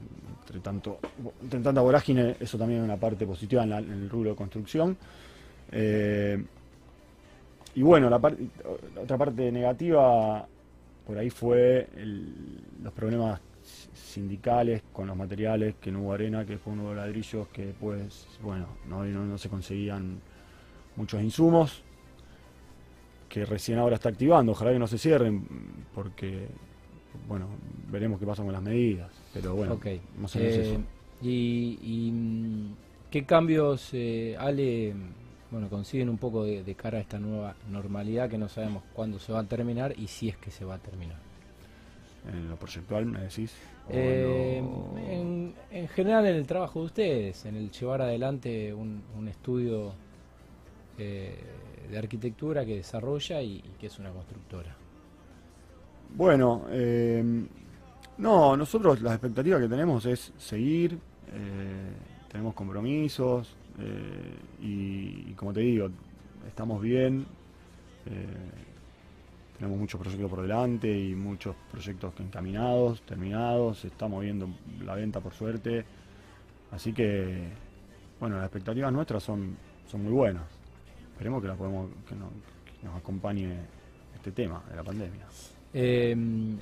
entre 0.41 0.61
tanto, 0.61 0.99
entre 1.43 1.61
tanta 1.61 1.81
vorágine, 1.81 2.37
eso 2.41 2.59
también 2.59 2.81
es 2.81 2.85
una 2.85 2.97
parte 2.97 3.27
positiva 3.27 3.63
en, 3.63 3.73
el 3.73 4.11
rubro 4.11 4.31
de 4.31 4.37
construcción. 4.37 4.97
Eh, 5.71 6.45
y 7.75 7.83
bueno, 7.83 8.11
la, 8.11 8.21
otra 9.01 9.17
parte 9.17 9.51
negativa 9.51 10.47
por 11.07 11.19
ahí 11.19 11.31
fue 11.31 11.89
los 12.83 12.93
problemas 12.93 13.41
sindicales 13.95 14.83
con 14.93 15.07
los 15.07 15.17
materiales, 15.17 15.77
que 15.81 15.91
no 15.91 16.03
hubo 16.03 16.13
arena, 16.13 16.45
que 16.45 16.59
fue 16.59 16.73
uno 16.73 16.91
de 16.91 16.97
ladrillos, 16.97 17.49
que 17.49 17.67
después, 17.67 18.27
bueno, 18.43 18.67
no, 18.89 19.05
no, 19.05 19.39
se 19.39 19.49
conseguían 19.49 20.21
muchos 20.97 21.23
insumos, 21.23 21.83
que 23.29 23.47
recién 23.47 23.79
ahora 23.79 23.97
está 23.97 24.11
activando, 24.11 24.53
ojalá 24.53 24.73
que 24.73 24.79
no 24.79 24.87
se 24.87 24.99
cierren, 24.99 25.47
porque, 25.95 26.49
bueno, 27.29 27.47
veremos 27.91 28.19
qué 28.19 28.27
pasa 28.27 28.43
con 28.43 28.53
las 28.53 28.63
medidas, 28.63 29.11
pero 29.33 29.55
bueno, 29.55 29.79
más 30.19 30.37
o 30.37 30.39
menos 30.39 30.55
eso. 30.55 30.75
Eh, 30.75 30.81
y, 31.23 32.11
mm, 32.13 32.75
qué 33.11 33.25
cambios, 33.25 33.91
eh, 33.93 34.37
Ale, 34.39 34.95
bueno, 35.51 35.69
consiguen 35.69 36.09
un 36.09 36.19
poco 36.19 36.45
de, 36.45 36.75
cara 36.75 36.99
a 36.99 37.01
esta 37.01 37.19
nueva 37.19 37.55
normalidad 37.71 38.29
que 38.29 38.39
no 38.39 38.49
sabemos 38.49 38.83
cuándo 38.95 39.19
se 39.19 39.33
va 39.33 39.41
a 39.41 39.45
terminar 39.45 39.95
y 39.99 40.09
si 40.09 40.29
es 40.29 40.37
que 40.37 40.51
se 40.51 40.65
va 40.65 40.77
a 40.77 40.79
terminar. 40.79 41.19
En 42.33 42.49
lo 42.49 42.57
proyectual, 42.57 43.05
me 43.05 43.21
decís. 43.21 43.53
Eh, 43.91 44.63
en, 45.11 45.89
general 45.89 46.27
en 46.27 46.37
el 46.37 46.47
trabajo 46.47 46.81
de 46.81 46.87
ustedes, 46.87 47.45
en 47.45 47.57
el 47.57 47.71
llevar 47.71 48.01
adelante 48.03 48.73
un, 48.73 49.03
estudio 49.29 49.93
eh, 50.99 51.37
de 51.91 51.99
arquitectura 51.99 52.65
que 52.65 52.77
desarrolla 52.77 53.43
y, 53.43 53.63
que 53.79 53.89
es 53.89 53.99
una 53.99 54.11
constructora. 54.11 54.75
Bueno, 56.15 56.67
eh, 56.71 57.25
no, 58.19 58.57
nosotros 58.57 59.01
las 59.01 59.15
expectativas 59.15 59.61
que 59.61 59.69
tenemos 59.69 60.05
es 60.07 60.33
seguir, 60.37 60.99
tenemos 62.31 62.55
compromisos, 62.55 63.57
eh, 63.79 64.37
y, 64.61 65.33
como 65.35 65.53
te 65.53 65.61
digo, 65.61 65.89
estamos 66.47 66.81
bien, 66.83 67.25
eh, 68.07 68.27
tenemos 69.57 69.79
muchos 69.79 70.01
proyectos 70.01 70.31
por 70.31 70.43
delante 70.43 70.89
y 70.89 71.15
muchos 71.15 71.55
proyectos 71.71 72.13
encaminados, 72.21 73.03
terminados, 73.03 73.85
estamos 73.85 74.23
viendo 74.23 74.49
la 74.85 74.95
venta 74.95 75.21
por 75.21 75.33
suerte, 75.33 75.85
así 76.71 76.93
que, 76.93 77.49
bueno, 78.21 78.37
las 78.37 78.47
expectativas 78.47 78.93
nuestras 78.93 79.23
son, 79.23 79.57
son 79.87 80.03
muy 80.03 80.13
buenas. 80.13 80.45
Esperemos 81.13 81.43
que, 81.43 81.49
la 81.49 81.55
podemos, 81.55 81.91
que, 82.09 82.15
nos 82.17 82.97
acompañe 82.97 83.57
este 84.15 84.33
tema 84.33 84.63
de 84.69 84.77
la 84.77 84.83
pandemia. 84.83 85.27
Eh, 85.75 86.15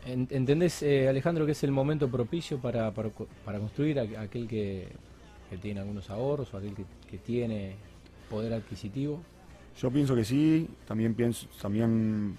¿Entendés, 0.06 0.82
Alejandro, 0.82 1.44
que 1.46 1.52
es 1.52 1.64
el 1.64 1.72
momento 1.72 2.08
propicio 2.08 2.58
para, 2.58 2.92
para, 2.92 3.58
construir 3.58 3.98
aquel 3.98 4.46
que 4.46 4.88
que 5.50 5.58
tiene 5.58 5.80
algunos 5.80 6.08
ahorros 6.08 6.54
o 6.54 6.56
aquel 6.56 6.74
que, 7.08 7.18
tiene 7.18 7.74
poder 8.30 8.54
adquisitivo? 8.54 9.20
Yo 9.76 9.90
pienso 9.90 10.14
que 10.14 10.24
sí, 10.24 10.68
también 10.86 11.14
pienso, 11.14 11.48
también 11.60 12.36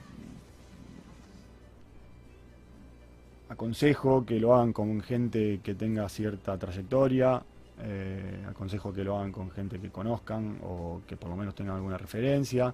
aconsejo 3.49 4.25
que 4.25 4.39
lo 4.39 4.55
hagan 4.55 4.71
con 4.71 5.01
gente 5.01 5.59
que 5.61 5.75
tenga 5.75 6.07
cierta 6.07 6.57
trayectoria, 6.57 7.43
eh, 7.83 8.45
aconsejo 8.47 8.93
que 8.93 9.03
lo 9.03 9.17
hagan 9.17 9.33
con 9.33 9.51
gente 9.51 9.77
que 9.77 9.89
conozcan 9.89 10.59
o 10.63 11.01
que 11.05 11.17
por 11.17 11.29
lo 11.29 11.35
menos 11.35 11.53
tengan 11.53 11.75
alguna 11.75 11.97
referencia. 11.97 12.73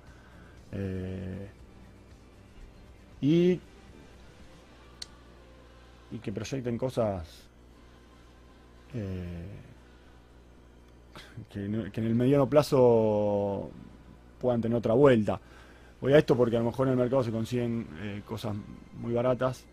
Eh, 0.72 1.48
y, 3.22 3.60
y 6.12 6.20
que 6.20 6.32
proyecten 6.32 6.78
cosas 6.78 7.48
eh, 8.94 9.48
que, 11.52 11.66
en 11.66 12.06
el 12.06 12.16
mediano 12.16 12.48
plazo 12.48 13.70
puedan 14.40 14.62
tener 14.62 14.78
otra 14.78 14.94
vuelta. 14.94 15.40
Voy 16.00 16.14
a 16.14 16.20
esto 16.20 16.38
porque 16.38 16.56
a 16.56 16.60
lo 16.60 16.66
mejor 16.66 16.88
en 16.88 16.94
el 16.94 17.00
mercado 17.00 17.24
se 17.24 17.32
consiguen 17.32 17.88
eh, 18.02 18.22
cosas 18.26 18.56
muy 19.00 19.14
baratas 19.14 19.66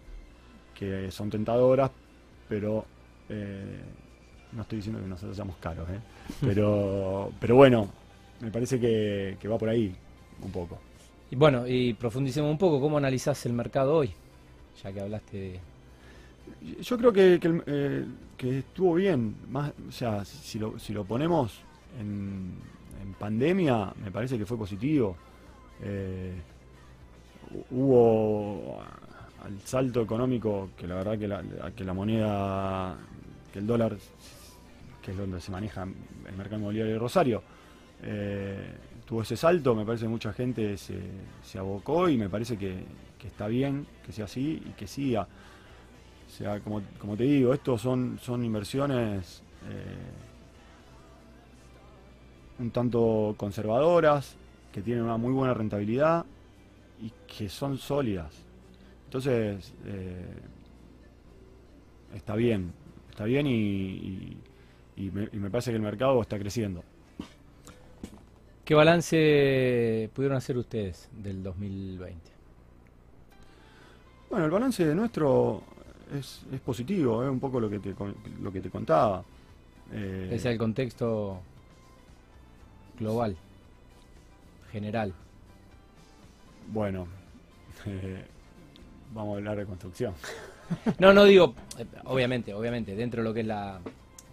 que 0.75 1.11
son 1.11 1.31
tentadoras, 1.31 1.91
pero 2.49 2.85
eh, 3.29 3.81
no 4.53 4.63
estoy 4.63 4.77
diciendo 4.77 5.01
que 5.01 5.09
nosotros 5.09 5.37
seamos 5.37 5.57
caros, 5.57 5.87
pero, 6.41 7.31
pero 7.39 7.57
bueno, 7.57 7.89
me 8.41 8.51
parece 8.51 8.81
que, 8.81 9.49
va 9.49 9.59
por 9.59 9.69
ahí 9.69 9.95
un 10.43 10.51
poco. 10.51 10.79
Y 11.31 11.37
bueno, 11.37 11.67
y 11.67 11.95
profundicemos 11.95 12.51
un 12.51 12.59
poco, 12.59 12.81
¿cómo 12.81 12.99
analizás 12.99 13.45
el 13.47 13.53
mercado 13.53 13.97
hoy? 13.97 14.13
Ya 14.83 14.93
que 14.93 15.01
hablaste 15.01 15.37
de 15.37 15.61
yo 16.81 16.99
creo 16.99 17.13
que, 17.13 17.41
eh, 17.67 18.05
que, 18.37 18.59
estuvo 18.59 18.95
bien. 18.95 19.37
Más, 19.51 19.73
o 19.89 19.93
sea, 19.93 20.25
si 20.25 20.59
lo, 20.59 20.79
si 20.79 20.93
lo 20.93 21.05
ponemos 21.05 21.61
en, 22.01 22.75
pandemia, 23.19 23.93
me 24.03 24.11
parece 24.11 24.37
que 24.37 24.45
fue 24.47 24.59
positivo. 24.59 25.17
Eh, 25.83 26.33
hubo 27.71 28.83
al 29.45 29.61
salto 29.61 30.03
económico, 30.03 30.71
que 30.77 30.87
la 30.87 30.97
verdad 30.97 31.19
que 31.19 31.29
la, 31.29 31.43
que 31.77 31.85
la 31.85 31.93
moneda, 31.93 32.97
que 33.53 33.59
el 33.61 33.67
dólar, 33.67 33.97
que 35.01 35.11
es 35.13 35.17
donde 35.17 35.41
se 35.41 35.53
maneja 35.53 35.83
el 35.83 36.37
mercado 36.37 36.57
inmobiliario 36.57 36.95
de 36.95 36.99
Rosario, 36.99 37.43
eh, 38.03 38.75
tuvo 39.07 39.23
ese 39.23 39.37
salto, 39.37 39.75
me 39.75 39.85
parece 39.85 40.07
que 40.07 40.09
mucha 40.09 40.33
gente 40.33 40.77
se, 40.77 40.99
se 41.43 41.59
abocó 41.59 42.09
y 42.09 42.17
me 42.17 42.29
parece 42.29 42.57
que, 42.57 42.85
que 43.19 43.29
está 43.29 43.47
bien 43.47 43.87
que 44.05 44.13
sea 44.13 44.25
así 44.25 44.63
y 44.67 44.71
que 44.73 44.87
siga. 44.87 45.27
O 46.35 46.37
sea, 46.37 46.59
como, 46.59 46.83
te 47.17 47.23
digo, 47.23 47.55
estos 47.55 47.81
son, 47.81 48.19
son 48.21 48.45
inversiones 48.45 49.41
eh, 49.71 49.97
un 52.59 52.73
tanto 52.73 53.37
conservadoras, 53.37 54.35
que 54.73 54.83
tienen 54.83 55.05
una 55.05 55.17
muy 55.17 55.33
buena 55.33 55.55
rentabilidad 55.55 56.27
y 57.01 57.13
que 57.33 57.49
son 57.49 57.79
sólidas. 57.79 58.35
Entonces, 59.05 59.73
eh, 59.87 60.27
está 62.17 62.35
bien, 62.35 62.73
está 63.11 63.27
bien 63.27 63.47
y, 63.47 64.37
me, 64.97 65.29
y 65.33 65.37
me 65.37 65.51
parece 65.51 65.71
que 65.71 65.77
el 65.77 65.83
mercado 65.83 66.21
está 66.21 66.37
creciendo. 66.37 66.83
¿Qué 68.65 68.75
balance 68.75 70.11
pudieron 70.13 70.37
hacer 70.37 70.59
ustedes 70.59 71.09
del 71.13 71.45
2020? 71.45 72.19
Bueno, 74.31 74.47
el 74.47 74.51
balance 74.51 74.85
nuestro 74.97 75.63
es, 76.13 76.43
es 76.53 76.61
positivo, 76.61 77.23
es 77.23 77.31
un 77.31 77.41
poco 77.41 77.61
lo 77.61 77.71
que 77.71 77.79
te, 77.79 77.95
lo 78.41 78.53
que 78.53 78.61
te 78.61 78.71
contaba. 78.71 79.25
Eh, 79.93 80.31
es 80.33 80.45
el 80.45 80.59
contexto 80.59 81.41
global, 82.99 83.37
general. 84.73 85.13
Bueno, 86.73 87.07
vamos 89.15 89.35
a 89.35 89.39
hablar 89.39 89.59
de 89.59 89.67
construcción. 89.67 90.15
no, 90.99 91.13
no 91.13 91.25
digo, 91.25 91.55
eh, 91.79 91.87
obviamente, 92.05 92.55
obviamente, 92.55 92.95
dentro 92.95 93.23
de 93.23 93.29
lo 93.29 93.35
que 93.35 93.41
es 93.41 93.47
la, 93.47 93.81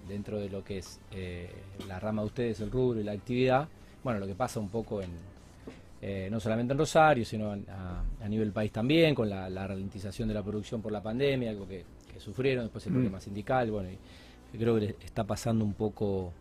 dentro 0.07 0.39
de 0.39 0.49
lo 0.49 0.63
que 0.63 0.79
es 0.79 0.99
eh, 1.11 1.49
la 1.87 1.99
rama 1.99 2.21
de 2.21 2.27
ustedes, 2.27 2.59
el 2.61 2.71
rubro 2.71 2.99
y 2.99 3.03
la 3.03 3.13
actividad, 3.13 3.67
bueno, 4.03 4.19
lo 4.19 4.27
que 4.27 4.35
pasa 4.35 4.59
un 4.59 4.69
poco 4.69 5.01
en, 5.01 5.11
eh, 6.01 6.29
no 6.31 6.39
solamente 6.39 6.73
en 6.73 6.79
Rosario, 6.79 7.25
sino 7.25 7.51
a, 7.51 7.55
nivel 8.29 8.51
país 8.51 8.71
también, 8.71 9.15
con 9.15 9.29
la, 9.29 9.49
ralentización 9.49 10.27
de 10.27 10.33
la 10.33 10.43
producción 10.43 10.81
por 10.81 10.91
la 10.91 11.01
pandemia, 11.01 11.49
algo 11.49 11.67
que, 11.67 11.83
sufrieron, 12.17 12.65
después 12.65 12.85
el 12.85 12.91
mm. 12.91 12.95
problema 12.95 13.19
sindical, 13.19 13.71
bueno, 13.71 13.89
y, 13.89 14.57
creo 14.57 14.77
que 14.79 14.95
está 15.03 15.23
pasando 15.23 15.65
un 15.65 15.73
poco, 15.73 16.31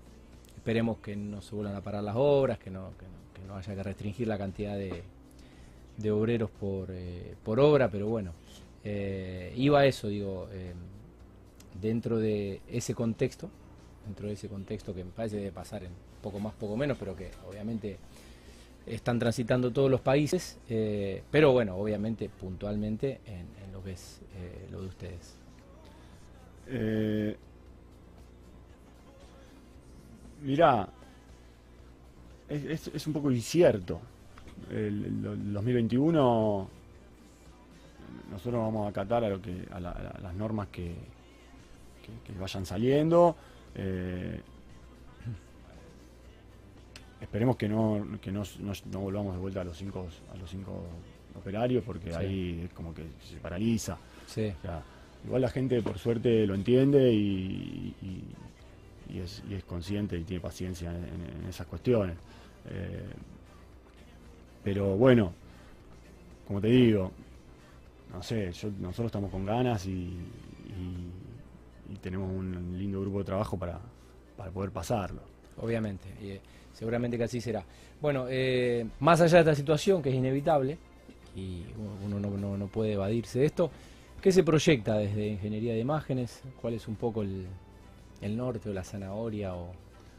esperemos 0.57 0.99
que 0.99 1.17
no 1.17 1.41
se 1.41 1.55
vuelvan 1.55 1.77
a 1.77 1.81
parar 1.81 2.03
las 2.03 2.17
obras, 2.19 2.59
que 2.59 2.71
no, 2.71 2.91
que 2.99 3.47
no, 3.47 3.57
haya 3.57 3.75
que 3.75 3.83
restringir 3.83 4.29
la 4.29 4.37
cantidad 4.37 4.77
de, 4.77 5.03
obreros 6.11 6.51
por, 6.51 6.89
eh, 6.91 7.35
por 7.43 7.61
obra, 7.61 7.91
pero 7.91 8.09
bueno, 8.09 8.33
eh, 8.85 9.55
iba 9.57 9.81
a 9.81 9.87
eso, 9.87 10.09
digo, 10.09 10.49
dentro 11.81 12.19
de 12.19 12.61
ese 12.69 12.95
contexto, 12.95 13.49
dentro 14.05 14.27
de 14.27 14.35
ese 14.35 14.49
contexto 14.49 14.95
que 14.95 15.05
me 15.05 15.11
parece 15.11 15.37
debe 15.37 15.53
pasar 15.53 15.85
en 15.85 15.93
poco 16.23 16.39
más, 16.41 16.55
poco 16.55 16.77
menos, 16.77 16.99
pero 16.99 17.17
que 17.17 17.31
obviamente 17.49 17.99
están 18.87 19.19
transitando 19.19 19.71
todos 19.71 19.91
los 19.91 20.01
países, 20.01 20.59
eh, 20.69 21.23
pero 21.31 21.53
bueno, 21.53 21.77
obviamente 21.77 22.29
puntualmente 22.29 23.21
en, 23.27 23.73
lo 23.73 23.83
que 23.83 23.93
es 23.93 24.21
eh, 24.37 24.69
lo 24.71 24.81
de 24.81 24.87
ustedes. 24.87 25.37
Eh, 26.67 27.37
mirá, 30.43 30.89
es, 32.49 33.07
un 33.07 33.13
poco 33.13 33.31
incierto. 33.31 34.01
El, 34.71 35.23
2021 35.53 36.69
nosotros 38.31 38.61
vamos 38.61 38.87
a 38.87 38.91
acatar 38.91 39.25
a, 39.25 39.29
lo 39.29 39.41
que, 39.41 39.67
a, 39.71 39.81
las 39.81 40.35
normas 40.35 40.69
que, 40.69 40.95
que, 42.25 42.33
vayan 42.39 42.67
saliendo. 42.67 43.37
Esperemos 47.21 47.57
que 47.57 47.69
no, 47.69 48.19
que 48.21 48.33
no, 48.33 48.43
no, 48.61 49.01
volvamos 49.01 49.35
de 49.35 49.41
vuelta 49.41 49.61
a 49.61 49.65
los 49.65 49.77
cinco, 49.77 50.09
a 50.33 50.37
los 50.37 50.51
cinco 50.51 50.85
operarios 51.39 51.85
porque 51.85 52.15
ahí 52.15 52.63
es 52.65 52.73
como 52.73 52.95
que 52.95 53.05
se 53.23 53.37
paraliza. 53.37 53.99
igual 55.25 55.43
la 55.43 55.51
gente 55.51 55.83
por 55.83 55.99
suerte 55.99 56.47
lo 56.47 56.55
entiende 56.55 57.13
y, 57.13 57.95
y, 59.11 59.19
es, 59.19 59.43
y 59.49 59.55
es, 59.55 59.65
consciente 59.65 60.17
y 60.17 60.25
tiene 60.25 60.41
paciencia 60.41 60.91
en, 60.91 61.47
esas 61.49 61.67
cuestiones. 61.67 62.17
Eh, 62.71 63.11
pero 64.65 64.97
bueno, 64.97 65.33
como 66.47 66.61
te 66.61 66.69
digo, 66.69 67.13
no 68.13 68.23
sé, 68.23 68.51
yo, 68.53 68.71
nosotros 68.79 69.07
estamos 69.07 69.31
con 69.31 69.45
ganas 69.45 69.87
y, 69.87 70.17
tenemos 72.01 72.31
un 72.31 72.79
lindo 72.79 73.01
grupo 73.01 73.19
de 73.19 73.25
trabajo 73.25 73.59
para, 73.59 73.79
para 74.37 74.51
poder 74.51 74.71
pasarlo. 74.71 75.21
Obviamente, 75.59 76.41
seguramente 76.73 77.17
que 77.19 77.25
así 77.25 77.41
será. 77.41 77.65
Bueno, 78.01 78.27
eh, 78.29 78.87
más 79.01 79.21
allá 79.21 79.39
de 79.39 79.41
esta 79.41 79.55
situación 79.55 80.03
que 80.03 80.11
es 80.11 80.15
inevitable, 80.15 80.79
y 81.37 81.63
uno 82.05 82.19
no, 82.19 82.57
no, 82.57 82.67
puede 82.67 82.93
evadirse 82.93 83.41
de 83.41 83.47
esto, 83.47 83.71
¿qué 84.21 84.33
se 84.33 84.43
proyecta 84.43 84.97
desde 84.97 85.29
Ingeniería 85.29 85.75
de 85.75 85.81
Imágenes? 85.81 86.43
¿Cuál 86.61 86.75
es 86.75 86.89
un 86.89 86.97
poco 86.97 87.23
el, 87.23 87.47
el 88.21 88.37
norte 88.37 88.71
o 88.71 88.73
la 88.73 88.85
zanahoria 88.85 89.55
o 89.55 89.73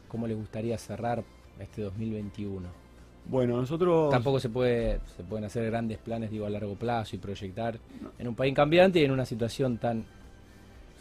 cómo 0.08 0.26
les 0.26 0.36
gustaría 0.36 0.78
cerrar 0.78 1.24
este 1.58 1.82
2021? 1.82 2.82
Bueno, 3.24 3.56
nosotros... 3.56 4.10
Tampoco 4.10 4.40
se, 4.40 4.48
puede, 4.48 5.00
se 5.16 5.22
pueden 5.22 5.44
hacer 5.44 5.64
grandes 5.66 5.98
planes 5.98 6.30
digo, 6.30 6.46
a 6.46 6.50
largo 6.50 6.74
plazo 6.74 7.16
y 7.16 7.18
proyectar 7.18 7.78
en 8.18 8.28
un 8.28 8.34
país 8.34 8.54
cambiante 8.54 9.00
y 9.00 9.04
en 9.04 9.12
una 9.12 9.24
situación 9.24 9.78
tan... 9.78 10.04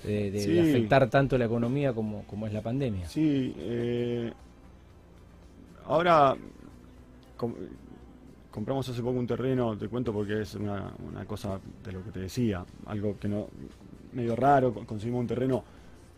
de, 0.04 0.60
afectar 0.62 1.10
tanto 1.10 1.38
la 1.38 1.46
economía 1.46 1.94
como, 1.94 2.24
como 2.28 2.46
es 2.46 2.54
la 2.54 2.62
pandemia. 2.62 3.08
Sí, 3.08 3.56
eh, 3.58 4.32
ahora 5.86 6.36
compramos 8.52 8.88
hace 8.90 9.02
poco 9.02 9.18
un 9.18 9.28
terreno, 9.28 9.78
te 9.78 9.88
cuento 9.88 10.14
porque 10.14 10.42
es 10.42 10.56
una, 10.56 10.94
una, 11.08 11.26
cosa 11.26 11.60
de 11.84 11.92
lo 11.92 12.04
que 12.04 12.12
te 12.12 12.20
decía, 12.20 12.64
algo 12.86 13.18
que 13.18 13.28
no 13.28 13.48
medio 14.14 14.36
raro, 14.36 14.74
conseguimos 14.74 15.22
un 15.22 15.28
terreno 15.28 15.64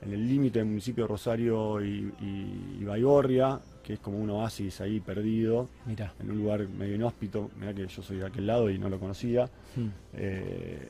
en 0.02 0.14
el 0.14 0.28
límite 0.28 0.60
del 0.60 0.68
municipio 0.68 1.06
de 1.06 1.08
Rosario 1.08 1.82
y, 1.82 2.12
y, 2.20 2.78
y 2.82 2.84
Baigorria, 2.84 3.60
que 3.84 3.94
es 3.94 4.00
como 4.00 4.18
un 4.18 4.30
oasis 4.30 4.80
ahí 4.82 5.02
perdido, 5.02 5.68
en 5.88 6.32
un 6.32 6.38
lugar 6.38 6.68
medio 6.70 6.96
inhóspito. 6.96 7.52
Mirá 7.60 7.74
que 7.74 7.86
yo 7.86 8.02
soy 8.02 8.18
de 8.18 8.26
aquel 8.26 8.48
lado 8.48 8.70
y 8.70 8.80
no 8.80 8.90
lo 8.90 8.98
conocía. 8.98 9.50
Hmm. 9.76 9.90
Eh, 10.14 10.90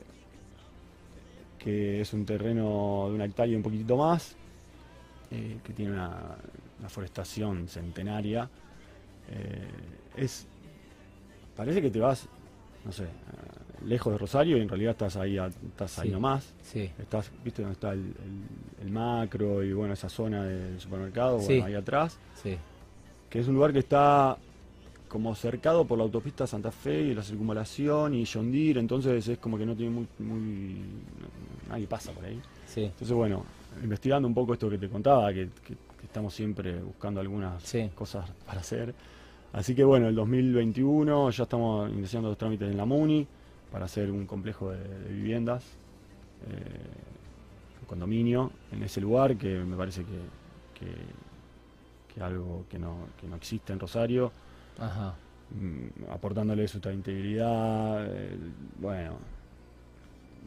que 1.58 2.00
es 2.00 2.12
un 2.12 2.24
terreno 2.24 3.06
de 3.08 3.14
una 3.14 3.24
hectárea 3.24 3.56
un 3.56 3.62
poquitito 3.62 3.96
más, 3.96 4.36
eh, 5.30 5.58
que 5.64 5.72
tiene 5.72 5.92
una, 5.92 6.36
forestación 6.88 7.66
centenaria. 7.66 8.48
Eh, 9.30 9.68
es 10.16 10.46
parece 11.56 11.80
que 11.80 11.90
te 11.90 12.00
vas, 12.00 12.26
no 12.84 12.92
sé, 12.92 13.06
lejos 13.84 14.12
de 14.12 14.18
Rosario 14.18 14.58
y 14.58 14.60
en 14.60 14.68
realidad 14.68 14.92
estás 14.92 15.16
ahí, 15.16 15.38
estás 15.38 15.98
ahí 15.98 16.10
nomás. 16.10 16.52
Estás, 16.98 17.30
viste 17.44 17.62
dónde 17.62 17.74
está 17.74 17.92
el, 17.92 18.90
macro 18.90 19.62
y 19.64 19.72
bueno, 19.72 19.94
esa 19.94 20.08
zona 20.08 20.44
del 20.44 20.78
supermercado, 20.78 21.38
bueno, 21.38 21.64
ahí 21.64 21.74
atrás. 21.74 22.18
Sí 22.40 22.56
que 23.34 23.40
es 23.40 23.48
un 23.48 23.54
lugar 23.54 23.72
que 23.72 23.80
está 23.80 24.36
como 25.08 25.34
cercado 25.34 25.84
por 25.84 25.98
la 25.98 26.04
autopista 26.04 26.46
Santa 26.46 26.70
Fe 26.70 27.00
y 27.00 27.14
la 27.14 27.22
circunvalación 27.24 28.14
y 28.14 28.24
John 28.32 28.54
entonces 28.54 29.26
es 29.26 29.38
como 29.38 29.58
que 29.58 29.66
no 29.66 29.74
tiene 29.74 29.90
muy, 29.90 30.06
muy 30.20 30.76
nadie 31.68 31.88
pasa 31.88 32.12
por 32.12 32.24
ahí. 32.24 32.40
Entonces 32.76 33.10
bueno, 33.10 33.44
investigando 33.82 34.28
un 34.28 34.34
poco 34.34 34.52
esto 34.52 34.70
que 34.70 34.78
te 34.78 34.88
contaba, 34.88 35.32
que, 35.32 35.48
estamos 36.14 36.32
siempre 36.32 36.78
buscando 36.80 37.20
algunas 37.20 37.74
cosas 37.92 38.30
para 38.46 38.60
hacer. 38.60 38.94
Así 39.52 39.74
que 39.74 39.82
bueno, 39.82 40.06
el 40.06 40.14
2021 40.14 41.30
ya 41.30 41.42
estamos 41.42 41.90
iniciando 41.90 42.28
los 42.28 42.38
trámites 42.38 42.70
en 42.70 42.76
la 42.76 42.84
MUNI 42.84 43.26
para 43.72 43.86
hacer 43.86 44.12
un 44.12 44.24
complejo 44.24 44.70
de, 44.70 45.08
viviendas, 45.08 45.64
eh, 46.48 47.80
un 47.80 47.86
condominio 47.88 48.52
en 48.70 48.84
ese 48.84 49.00
lugar 49.00 49.36
que 49.36 49.58
me 49.58 49.76
parece 49.76 50.04
que 50.04 50.84
que 52.14 52.22
algo 52.22 52.64
que 52.70 52.78
no, 52.78 53.08
que 53.20 53.26
no 53.26 53.36
existe 53.36 53.72
en 53.72 53.80
Rosario, 53.80 54.30
Ajá. 54.78 55.14
Mm, 55.50 56.10
aportándole 56.10 56.66
su 56.68 56.78
integridad, 56.90 58.06
eh, 58.06 58.38
bueno, 58.78 59.18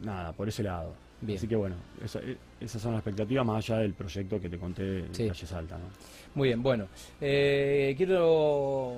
nada, 0.01 0.31
por 0.31 0.47
ese 0.47 0.63
lado. 0.63 0.93
Así 1.23 1.47
que 1.47 1.55
bueno, 1.55 1.75
e, 2.01 2.37
esas 2.59 2.81
son 2.81 2.91
las 2.91 2.99
expectativas 2.99 3.45
más 3.45 3.57
allá 3.57 3.79
del 3.79 3.93
proyecto 3.93 4.39
que 4.39 4.49
te 4.49 4.57
conté 4.57 4.83
de 4.83 5.27
Calle 5.27 5.47
Salta. 5.47 5.77
¿no? 5.77 5.85
Muy 6.35 6.49
bien, 6.49 6.61
bueno, 6.61 6.87
eh, 7.21 7.93
quiero, 7.97 8.95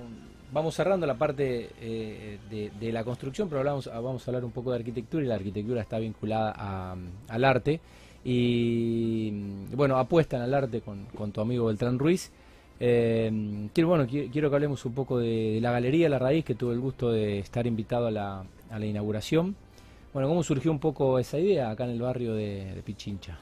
vamos 0.52 0.76
cerrando 0.76 1.06
la 1.06 1.17
parte 1.17 1.69
eh, 1.82 2.38
de, 2.50 2.91
la 2.91 3.04
construcción, 3.04 3.50
pero 3.50 3.63
vamos, 3.63 3.88
vamos 3.88 4.28
a 4.28 4.32
hablar 4.32 4.45
un 4.45 4.52
poco 4.52 4.72
de 4.72 4.78
arquitectura 4.78 5.24
y 5.24 5.28
la 5.28 5.36
arquitectura 5.36 5.82
está 5.82 6.00
vinculada 6.00 6.95
al 7.28 7.43
arte. 7.45 7.80
Y 8.24 9.32
bueno, 9.74 9.98
apuestan 9.98 10.41
al 10.41 10.54
arte 10.54 10.82
con, 10.82 11.06
con 11.06 11.32
tu 11.32 11.39
amigo 11.41 11.67
Beltrán 11.67 11.98
Ruiz. 11.98 12.32
Eh, 12.82 13.69
quiero, 13.74 13.89
bueno, 13.89 14.08
quiero 14.08 14.50
que 14.50 14.56
hablemos 14.56 14.86
un 14.86 14.93
poco 14.93 15.19
de, 15.19 15.60
la 15.62 15.72
Galería 15.72 16.08
La 16.10 16.19
Raíz, 16.19 16.45
que 16.45 16.56
tuve 16.56 16.74
el 16.74 16.80
gusto 16.80 17.12
de 17.12 17.39
estar 17.39 17.67
invitado 17.67 18.08
a 18.08 18.12
la, 18.12 18.43
a 18.69 18.80
la 18.80 18.86
inauguración. 18.86 19.56
Bueno, 20.13 20.28
¿cómo 20.28 20.43
surgió 20.43 20.72
un 20.72 20.80
poco 20.80 21.19
esa 21.19 21.38
idea 21.38 21.69
acá 21.69 21.84
en 21.84 21.91
el 21.91 22.02
barrio 22.02 22.34
de, 22.34 22.82
Pichincha? 22.84 23.38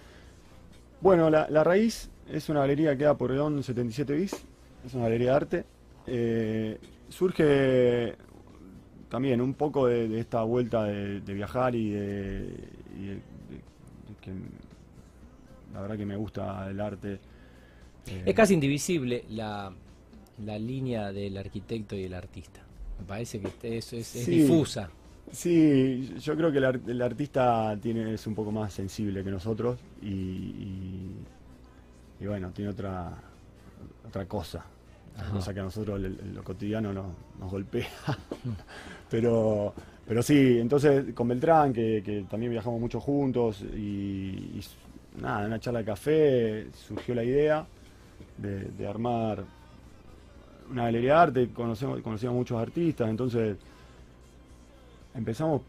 Bueno, 1.02 1.30
la, 1.30 1.64
Raíz 1.64 2.10
es 2.30 2.50
una 2.50 2.62
galería 2.62 2.92
que 2.92 3.00
queda 3.00 3.18
por 3.18 3.30
Redón 3.30 3.64
77 3.64 4.14
bis, 4.14 4.34
es 4.86 4.94
una 4.94 5.04
galería 5.04 5.32
de 5.32 5.36
arte. 5.36 5.66
Eh, 6.08 6.78
surge 7.10 8.16
también 9.10 9.42
un 9.42 9.54
poco 9.54 9.88
de, 9.88 10.20
esta 10.20 10.44
vuelta 10.44 10.84
de, 10.84 11.20
viajar 11.34 11.76
y 11.76 11.92
de, 11.92 12.54
que 14.22 14.32
la 15.74 15.82
verdad 15.82 15.98
que 15.98 16.06
me 16.06 16.16
gusta 16.16 16.70
el 16.70 16.80
arte 16.80 17.20
es 18.26 18.36
casi 18.36 18.54
indivisible 18.54 19.26
la, 19.30 19.74
línea 20.60 21.12
del 21.12 21.38
arquitecto 21.38 21.96
y 21.96 22.04
el 22.04 22.14
artista. 22.14 22.62
Me 23.00 23.06
parece 23.06 23.40
que 23.40 23.78
eso 23.78 23.96
es, 23.96 24.26
difusa. 24.26 24.90
Sí, 25.32 26.16
yo 26.20 26.36
creo 26.36 26.52
que 26.52 26.60
el, 26.60 27.02
artista 27.02 27.78
tiene, 27.82 28.14
es 28.14 28.26
un 28.28 28.36
poco 28.36 28.52
más 28.52 28.74
sensible 28.74 29.24
que 29.24 29.32
nosotros 29.32 29.78
y, 30.02 31.12
y, 32.20 32.26
bueno, 32.26 32.50
tiene 32.52 32.72
otra, 32.72 33.14
otra 34.08 34.26
cosa. 34.26 34.66
Cosa 35.34 35.52
que 35.52 35.60
a 35.60 35.64
nosotros 35.64 36.00
lo 36.00 36.44
cotidiano 36.44 36.94
nos 36.94 37.52
golpea. 37.52 37.88
pero, 39.10 39.74
pero 40.08 40.22
sí, 40.22 40.60
entonces 40.60 41.14
con 41.14 41.28
Beltrán, 41.28 41.74
que, 41.74 42.26
también 42.30 42.52
viajamos 42.52 42.80
mucho 42.80 43.00
juntos 43.00 43.62
y, 43.62 44.60
y 44.60 44.62
nada, 45.20 45.42
en 45.42 45.48
una 45.48 45.60
charla 45.60 45.80
de 45.80 45.86
café 45.86 46.68
surgió 46.74 47.16
la 47.16 47.24
idea 47.24 47.66
de, 48.38 48.88
armar 48.88 49.44
una 50.70 50.84
galería 50.84 51.14
de 51.14 51.20
arte, 51.20 51.50
conocemos, 51.50 52.02
conocíamos 52.02 52.38
muchos 52.38 52.62
artistas, 52.62 53.10
entonces 53.10 53.58
empezamos 55.18 55.62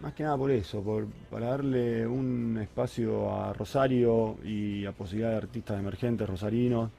más 0.00 0.14
que 0.14 0.22
nada 0.22 0.36
por 0.38 0.50
eso, 0.50 0.82
por, 0.82 1.06
para 1.30 1.48
darle 1.48 2.06
un 2.06 2.58
espacio 2.62 3.34
a 3.34 3.52
Rosario 3.52 4.38
y 4.42 4.86
a 4.86 4.92
posibilidad 4.92 5.30
de 5.32 5.36
artistas 5.36 5.78
emergentes 5.78 6.26
rosarinos, 6.26 6.90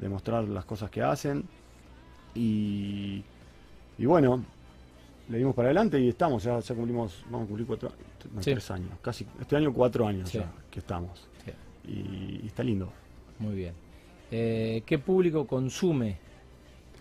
de 0.00 0.08
mostrar 0.08 0.44
las 0.44 0.64
cosas 0.64 0.90
que 0.90 1.00
hacen. 1.00 1.44
Y, 2.34 3.22
y 3.98 4.06
bueno, 4.06 4.42
le 5.28 5.38
dimos 5.38 5.54
para 5.54 5.68
adelante 5.68 6.00
y 6.00 6.08
estamos, 6.08 6.42
ya, 6.42 6.58
ya 6.58 6.74
cumplimos, 6.74 7.24
vamos 7.26 7.44
a 7.44 7.46
cumplir 7.46 7.66
cuatro, 7.68 7.92
tres 8.40 8.70
años, 8.72 8.90
casi, 9.00 9.26
este 9.40 9.56
año 9.56 9.72
cuatro 9.72 10.06
años 10.06 10.32
ya 10.32 10.50
que 10.70 10.80
estamos. 10.80 11.28
y 11.84 12.46
está 12.46 12.64
lindo. 12.64 12.92
Muy 13.38 13.54
bien. 13.54 13.74
Eh, 14.30 14.82
¿Qué 14.86 14.98
público 14.98 15.46
consume 15.46 16.18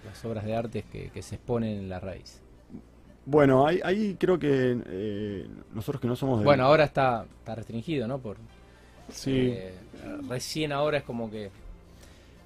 las 0.06 0.24
obras 0.26 0.46
de 0.46 0.56
arte 0.56 0.84
que, 0.84 1.22
se 1.22 1.36
exponen 1.36 1.78
en 1.78 1.90
la 1.90 2.00
raíz? 2.00 2.42
Bueno, 3.26 3.68
ahí, 3.68 4.16
creo 4.20 4.40
que 4.40 4.78
eh, 4.88 5.48
nosotros 5.74 6.02
que 6.02 6.08
no 6.08 6.16
somos... 6.16 6.44
Bueno, 6.44 6.64
ahora 6.66 6.86
está, 6.86 7.26
restringido, 7.46 8.08
¿no? 8.08 8.18
Por, 8.20 8.38
sí. 9.12 9.50
Eh, 9.52 9.74
recién 10.28 10.72
ahora 10.72 11.00
es 11.00 11.04
como 11.04 11.30
que 11.30 11.52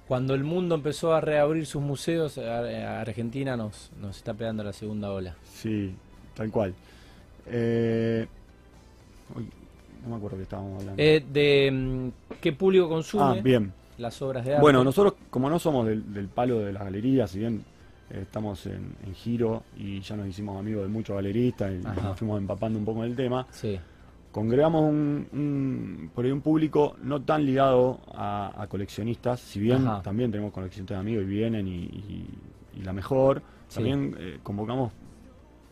cuando 0.06 0.34
el 0.34 0.44
mundo 0.44 0.74
empezó 0.74 1.14
a 1.14 1.20
reabrir 1.20 1.64
sus 1.64 1.80
museos, 1.82 2.36
Argentina 2.36 3.56
nos, 3.56 3.90
nos 4.00 4.16
está 4.16 4.34
pegando 4.34 4.62
la 4.62 4.72
segunda 4.72 5.10
ola. 5.10 5.34
Sí, 5.54 5.94
tal 6.34 6.50
cual. 6.50 6.74
no 7.46 7.52
me 10.10 10.16
acuerdo 10.16 10.36
que 10.36 10.42
estábamos 10.42 10.80
hablando. 10.80 11.02
de 11.02 11.70
mm, 11.72 12.08
qué 12.40 12.52
público 12.52 12.88
consume. 12.88 13.38
Ah, 13.38 13.42
bien 13.42 13.72
las 13.98 14.20
obras 14.22 14.44
de 14.44 14.52
arte. 14.52 14.62
Bueno, 14.62 14.84
nosotros 14.84 15.14
como 15.30 15.48
no 15.48 15.58
somos 15.58 15.86
del, 15.86 16.28
palo 16.34 16.60
de 16.60 16.72
las 16.72 16.84
galerías, 16.84 17.30
si 17.30 17.40
bien 17.40 17.56
eh, 17.56 17.62
estamos 18.10 18.66
en, 18.66 18.94
giro 19.14 19.62
y 19.76 20.00
ya 20.00 20.16
nos 20.16 20.28
hicimos 20.28 20.58
amigos 20.58 20.82
de 20.82 20.88
muchos 20.88 21.16
galeristas 21.16 21.72
y 21.72 21.78
nos 21.78 22.18
fuimos 22.18 22.38
empapando 22.38 22.78
un 22.78 22.84
poco 22.84 23.02
del 23.02 23.16
tema, 23.16 23.46
congregamos 24.32 24.82
un, 24.82 26.10
por 26.14 26.24
ahí 26.24 26.32
un 26.32 26.40
público 26.40 26.96
no 27.02 27.22
tan 27.22 27.44
ligado 27.46 28.00
a, 28.08 28.66
coleccionistas, 28.68 29.40
si 29.40 29.60
bien 29.60 29.86
también 30.02 30.30
tenemos 30.30 30.52
coleccionistas 30.52 30.96
de 30.96 31.00
amigos 31.00 31.24
y 31.24 31.26
vienen 31.26 31.68
y, 31.68 32.82
la 32.82 32.92
mejor, 32.92 33.40
también 33.72 34.16
eh, 34.18 34.38
convocamos 34.42 34.92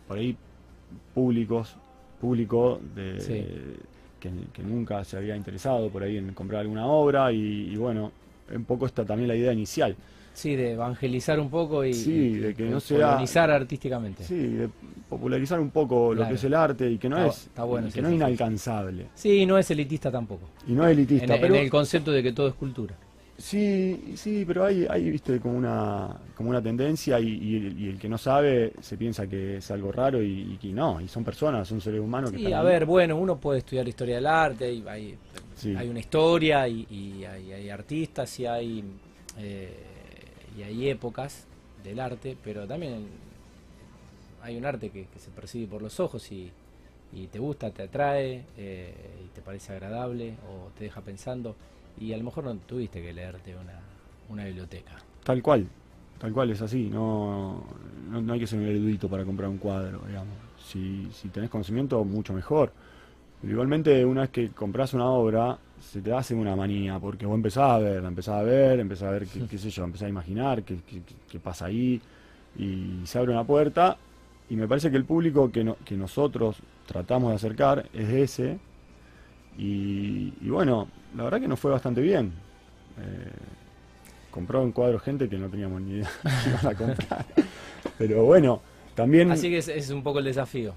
por 0.07 0.19
ahí 0.19 0.37
públicos, 1.15 1.77
público 2.21 2.81
de... 2.95 3.77
Que, 4.21 4.63
nunca 4.63 5.03
se 5.03 5.17
había 5.17 5.35
interesado 5.35 5.91
por 5.91 6.05
ahí 6.05 6.17
en 6.17 6.33
comprar 6.33 6.61
alguna 6.61 6.87
obra 6.87 7.33
y, 7.33 7.75
bueno, 7.75 8.13
un 8.55 8.65
poco 8.65 8.87
está 8.87 9.05
también 9.05 9.27
la 9.27 9.35
idea 9.35 9.53
inicial. 9.53 9.97
Sí, 10.35 10.57
de 10.57 10.73
evangelizar 10.73 11.39
un 11.39 11.51
poco 11.51 11.85
y, 11.85 11.93
Sí, 11.93 12.11
y- 12.13 12.35
de 12.39 12.55
que 12.55 12.67
y 12.67 12.71
no 12.71 12.81
sea- 12.81 13.09
colonizar 13.11 13.51
artísticamente. 13.51 14.25
Sí, 14.25 14.37
de 14.39 14.69
popularizar 15.09 15.61
un 15.61 15.71
poco 15.71 16.15
lo 16.15 16.27
que 16.27 16.35
es 16.35 16.45
el 16.45 16.55
arte 16.55 16.91
y 16.91 16.99
que 16.99 17.09
no 17.09 17.17
Está- 17.19 17.29
es, 17.29 17.47
está 17.49 17.65
bueno 17.65 17.89
y 17.89 17.93
que 17.93 18.01
no 18.03 18.09
es 18.09 18.15
inalcanzable. 18.15 19.07
Sí, 19.15 19.45
no 19.45 19.59
es 19.59 19.71
elitista 19.71 20.11
tampoco. 20.11 20.49
Y 20.67 20.73
no 20.73 20.87
es 20.87 20.93
elitista, 20.93 21.35
En, 21.35 21.41
pero 21.41 21.55
en 21.55 21.63
el 21.63 21.71
concepto 21.71 22.11
de 22.11 22.23
que 22.23 22.33
todo 22.33 22.49
es 22.49 22.55
cultura. 22.55 22.95
sí, 23.37 24.13
sí, 24.17 24.45
pero 24.47 24.65
hay, 24.65 24.87
hay 24.89 25.11
viste, 25.11 25.39
como 25.41 25.59
una, 25.59 26.17
como 26.37 26.49
una 26.51 26.63
tendencia 26.63 27.19
y, 27.21 27.29
y 27.29 27.57
el, 27.57 27.81
y 27.81 27.89
el 27.91 27.99
que 27.99 28.09
no 28.09 28.17
sabe 28.17 28.73
se 28.81 28.97
piensa 28.97 29.27
que 29.27 29.57
es 29.59 29.71
algo 29.71 29.91
raro 29.93 30.23
y, 30.23 30.53
y 30.55 30.59
que 30.61 30.69
no, 30.69 31.01
y 31.01 31.09
son 31.09 31.25
personas, 31.25 31.67
son 31.69 31.81
seres 31.81 32.01
humanos 32.01 32.31
que 32.31 32.39
Sí, 32.39 32.45
están 32.45 32.59
a 32.59 32.61
ahí. 32.63 32.67
ver, 32.67 32.87
bueno, 32.87 33.17
uno 33.17 33.37
puede 33.39 33.59
estudiar 33.59 33.87
historia 33.89 34.15
del 34.17 34.27
arte, 34.27 34.65
hay, 34.67 34.85
hay, 34.89 35.15
Sí. 35.57 35.75
hay 35.77 35.89
una 35.89 36.01
historia 36.01 36.67
y, 36.69 36.87
y 36.91 37.25
hay, 37.25 37.53
hay 37.53 37.69
artistas 37.71 38.39
y 38.41 38.47
hay, 38.47 38.85
eh, 39.39 39.77
y 40.57 40.63
hay 40.63 40.89
épocas 40.89 41.47
del 41.83 42.01
arte, 42.01 42.37
pero 42.43 42.67
también 42.67 43.07
hay 44.43 44.57
un 44.57 44.65
arte 44.65 44.91
que, 44.91 45.07
se 45.19 45.31
percibe 45.31 45.67
por 45.67 45.83
los 45.83 46.01
ojos 46.01 46.31
y, 46.33 46.51
te 47.31 47.39
gusta, 47.39 47.71
te 47.71 47.83
atrae 47.83 48.45
eh, 48.57 48.95
y 49.25 49.29
te 49.35 49.43
parece 49.43 49.73
agradable 49.73 50.35
o 50.49 50.71
te 50.77 50.85
deja 50.85 51.01
pensando 51.03 51.55
y 52.01 52.13
a 52.13 52.17
lo 52.17 52.25
mejor 52.25 52.45
no 52.45 52.55
tuviste 52.57 53.03
que 53.03 53.13
leerte 53.13 53.55
una, 53.55 53.81
una 54.31 54.45
biblioteca. 54.45 54.97
Tal 55.23 55.43
cual, 55.43 55.67
tal 56.19 56.33
cual 56.33 56.51
es 56.51 56.63
así, 56.63 56.89
no, 56.89 57.65
no, 58.11 58.21
no 58.21 58.33
hay 58.33 58.41
que 58.41 58.47
ser 58.47 58.59
un 58.59 58.67
erudito 58.67 59.09
para 59.09 59.25
comprar 59.25 59.49
un 59.49 59.59
cuadro, 59.59 60.03
digamos. 60.07 60.35
Si, 60.67 61.09
si 61.13 61.29
tenés 61.29 61.51
conocimiento, 61.51 62.03
mucho 62.05 62.33
mejor. 62.33 62.73
Pero 63.41 63.53
igualmente, 63.53 64.05
una 64.05 64.23
vez 64.23 64.31
que 64.31 64.49
compras 64.51 64.95
una 64.95 65.07
obra, 65.11 65.59
se 65.83 66.01
te 66.01 66.13
hace 66.13 66.35
una 66.35 66.57
manía, 66.57 66.99
porque 66.99 67.27
vos 67.27 67.37
empezás 67.37 67.71
a 67.71 67.79
ver, 67.79 68.05
empezás 68.05 68.37
a 68.37 68.43
ver, 68.43 68.81
empezás 68.81 69.09
a 69.09 69.13
ver, 69.13 69.27
qué, 69.27 69.41
qué 69.49 69.59
sé 69.59 69.71
yo, 69.71 69.85
empezás 69.85 70.07
a 70.07 70.11
imaginar 70.11 70.63
qué, 70.63 70.79
qué- 71.31 71.41
pasa 71.41 71.67
ahí, 71.67 72.01
y 72.59 73.01
se 73.05 73.19
abre 73.19 73.33
una 73.33 73.45
puerta, 73.45 73.97
y 74.51 74.57
me 74.57 74.69
parece 74.69 74.91
que 74.91 74.97
el 74.97 75.05
público 75.05 75.51
que, 75.53 75.65
no- 75.65 75.77
que 75.85 75.97
nosotros 75.97 76.57
tratamos 76.87 77.31
de 77.31 77.37
acercar 77.37 77.87
es 77.95 78.09
ese, 78.11 78.59
y, 79.59 80.33
y 80.41 80.49
bueno, 80.49 80.89
la 81.17 81.25
verdad 81.25 81.41
que 81.41 81.49
nos 81.49 81.61
fue 81.61 81.71
bastante 81.71 82.01
bien. 82.01 82.33
Eh, 82.99 83.31
compró 84.31 84.63
un 84.63 84.73
cuadro 84.73 84.99
gente 84.99 85.29
que 85.29 85.37
no 85.39 85.49
teníamos 85.49 85.81
ni 85.83 85.93
idea 85.99 86.11
que 86.45 86.51
iban 86.51 86.67
a 86.67 86.75
comprar. 86.75 87.27
Pero 87.99 88.25
bueno, 88.25 88.61
también, 88.95 89.31
Así 89.31 89.51
que 89.51 89.59
es, 89.59 89.69
es 89.69 89.91
un 89.91 90.03
poco 90.03 90.19
el 90.21 90.25
desafío. 90.25 90.75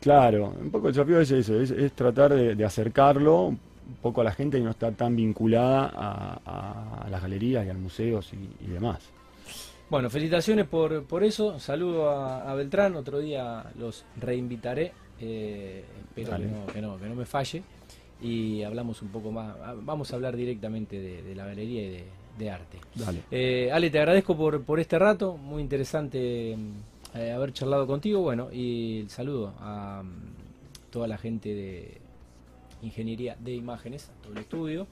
claro, 0.00 0.54
un 0.60 0.70
poco 0.70 0.88
el 0.88 0.94
desafío 0.94 1.20
es 1.20 1.30
eso, 1.30 1.60
es, 1.60 1.70
es 1.70 1.92
tratar 1.92 2.34
de, 2.34 2.54
de 2.54 2.64
acercarlo 2.64 3.56
un 3.90 3.96
poco 3.96 4.20
a 4.20 4.24
la 4.24 4.32
gente 4.32 4.58
que 4.58 4.64
no 4.64 4.70
está 4.70 4.92
tan 4.92 5.16
vinculada 5.16 5.90
a, 5.94 7.04
a 7.04 7.10
las 7.10 7.20
galerías 7.22 7.66
y 7.66 7.68
a 7.70 7.72
los 7.72 7.82
museos 7.82 8.32
y, 8.32 8.64
y 8.64 8.68
demás. 8.68 8.98
Bueno, 9.90 10.08
felicitaciones 10.08 10.66
por, 10.66 11.04
por 11.04 11.24
eso. 11.24 11.58
Saludo 11.58 12.08
a, 12.10 12.50
a 12.50 12.54
Beltrán. 12.54 12.94
Otro 12.94 13.18
día 13.18 13.64
los 13.78 14.04
reinvitaré. 14.20 14.92
Eh, 15.20 15.84
espero 16.16 16.36
que 16.36 16.44
no, 16.46 16.66
que, 16.66 16.80
no, 16.80 16.98
que 16.98 17.06
no 17.08 17.14
me 17.16 17.26
falle. 17.26 17.62
Y 18.22 18.62
hablamos 18.62 19.02
un 19.02 19.08
poco 19.08 19.32
más. 19.32 19.56
ah, 19.62 19.74
Vamos 19.76 20.12
a 20.12 20.16
hablar 20.16 20.36
directamente 20.36 21.00
de, 21.00 21.22
de 21.22 21.34
la 21.34 21.44
galería 21.46 21.82
y 21.82 21.88
de, 21.90 22.04
de 22.38 22.50
arte. 22.50 22.78
Dale. 22.94 23.22
Eh, 23.30 23.70
Ale, 23.72 23.90
te 23.90 23.98
agradezco 23.98 24.36
por, 24.36 24.62
por 24.62 24.78
este 24.78 24.96
rato. 24.98 25.36
Muy 25.36 25.60
interesante 25.60 26.52
eh, 27.14 27.32
haber 27.34 27.52
charlado 27.52 27.84
contigo. 27.86 28.20
Bueno, 28.20 28.48
y 28.52 29.00
el 29.00 29.10
saludo 29.10 29.54
a 29.58 30.02
mm, 30.04 30.90
toda 30.92 31.08
la 31.08 31.18
gente 31.18 31.52
de 31.52 31.99
Ingeniería 32.82 33.36
de 33.38 33.54
Imágenes, 33.54 34.10
todo 34.22 34.32
el 34.32 34.38
estudio, 34.38 34.86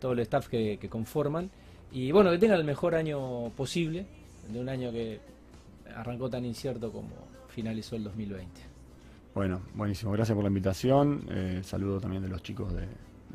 todo 0.00 0.12
el 0.12 0.18
staff 0.20 0.48
que, 0.48 0.78
que 0.80 0.88
conforman. 0.88 1.50
Y 1.92 2.10
bueno, 2.12 2.30
que 2.30 2.38
tengan 2.38 2.58
el 2.58 2.64
mejor 2.64 2.94
año 2.94 3.50
posible, 3.50 4.06
de 4.52 4.60
un 4.60 4.68
año 4.68 4.90
que 4.92 5.20
arrancó 5.94 6.28
tan 6.28 6.44
incierto 6.44 6.90
como 6.90 7.08
finalizó 7.48 7.96
el 7.96 8.04
2020. 8.04 8.48
Bueno, 9.34 9.60
buenísimo, 9.74 10.12
gracias 10.12 10.34
por 10.34 10.44
la 10.44 10.48
invitación. 10.48 11.24
Eh, 11.30 11.60
saludo 11.64 12.00
también 12.00 12.22
de 12.22 12.28
los 12.28 12.42
chicos 12.42 12.72
de- 12.72 12.86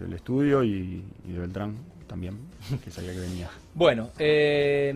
del 0.01 0.13
estudio 0.13 0.63
y, 0.63 1.03
y 1.27 1.31
de 1.33 1.39
Beltrán 1.39 1.75
también, 2.07 2.37
que 2.83 2.89
sabía 2.89 3.11
que 3.13 3.19
venía. 3.19 3.49
Bueno, 3.75 4.09
eh, 4.17 4.93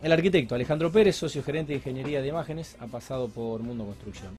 el 0.00 0.12
arquitecto 0.12 0.54
Alejandro 0.54 0.92
Pérez, 0.92 1.16
socio 1.16 1.42
gerente 1.42 1.72
de 1.72 1.78
Ingeniería 1.78 2.22
de 2.22 2.28
Imágenes, 2.28 2.76
ha 2.80 2.86
pasado 2.86 3.28
por 3.28 3.60
Mundo 3.62 3.84
Construcción. 3.84 4.38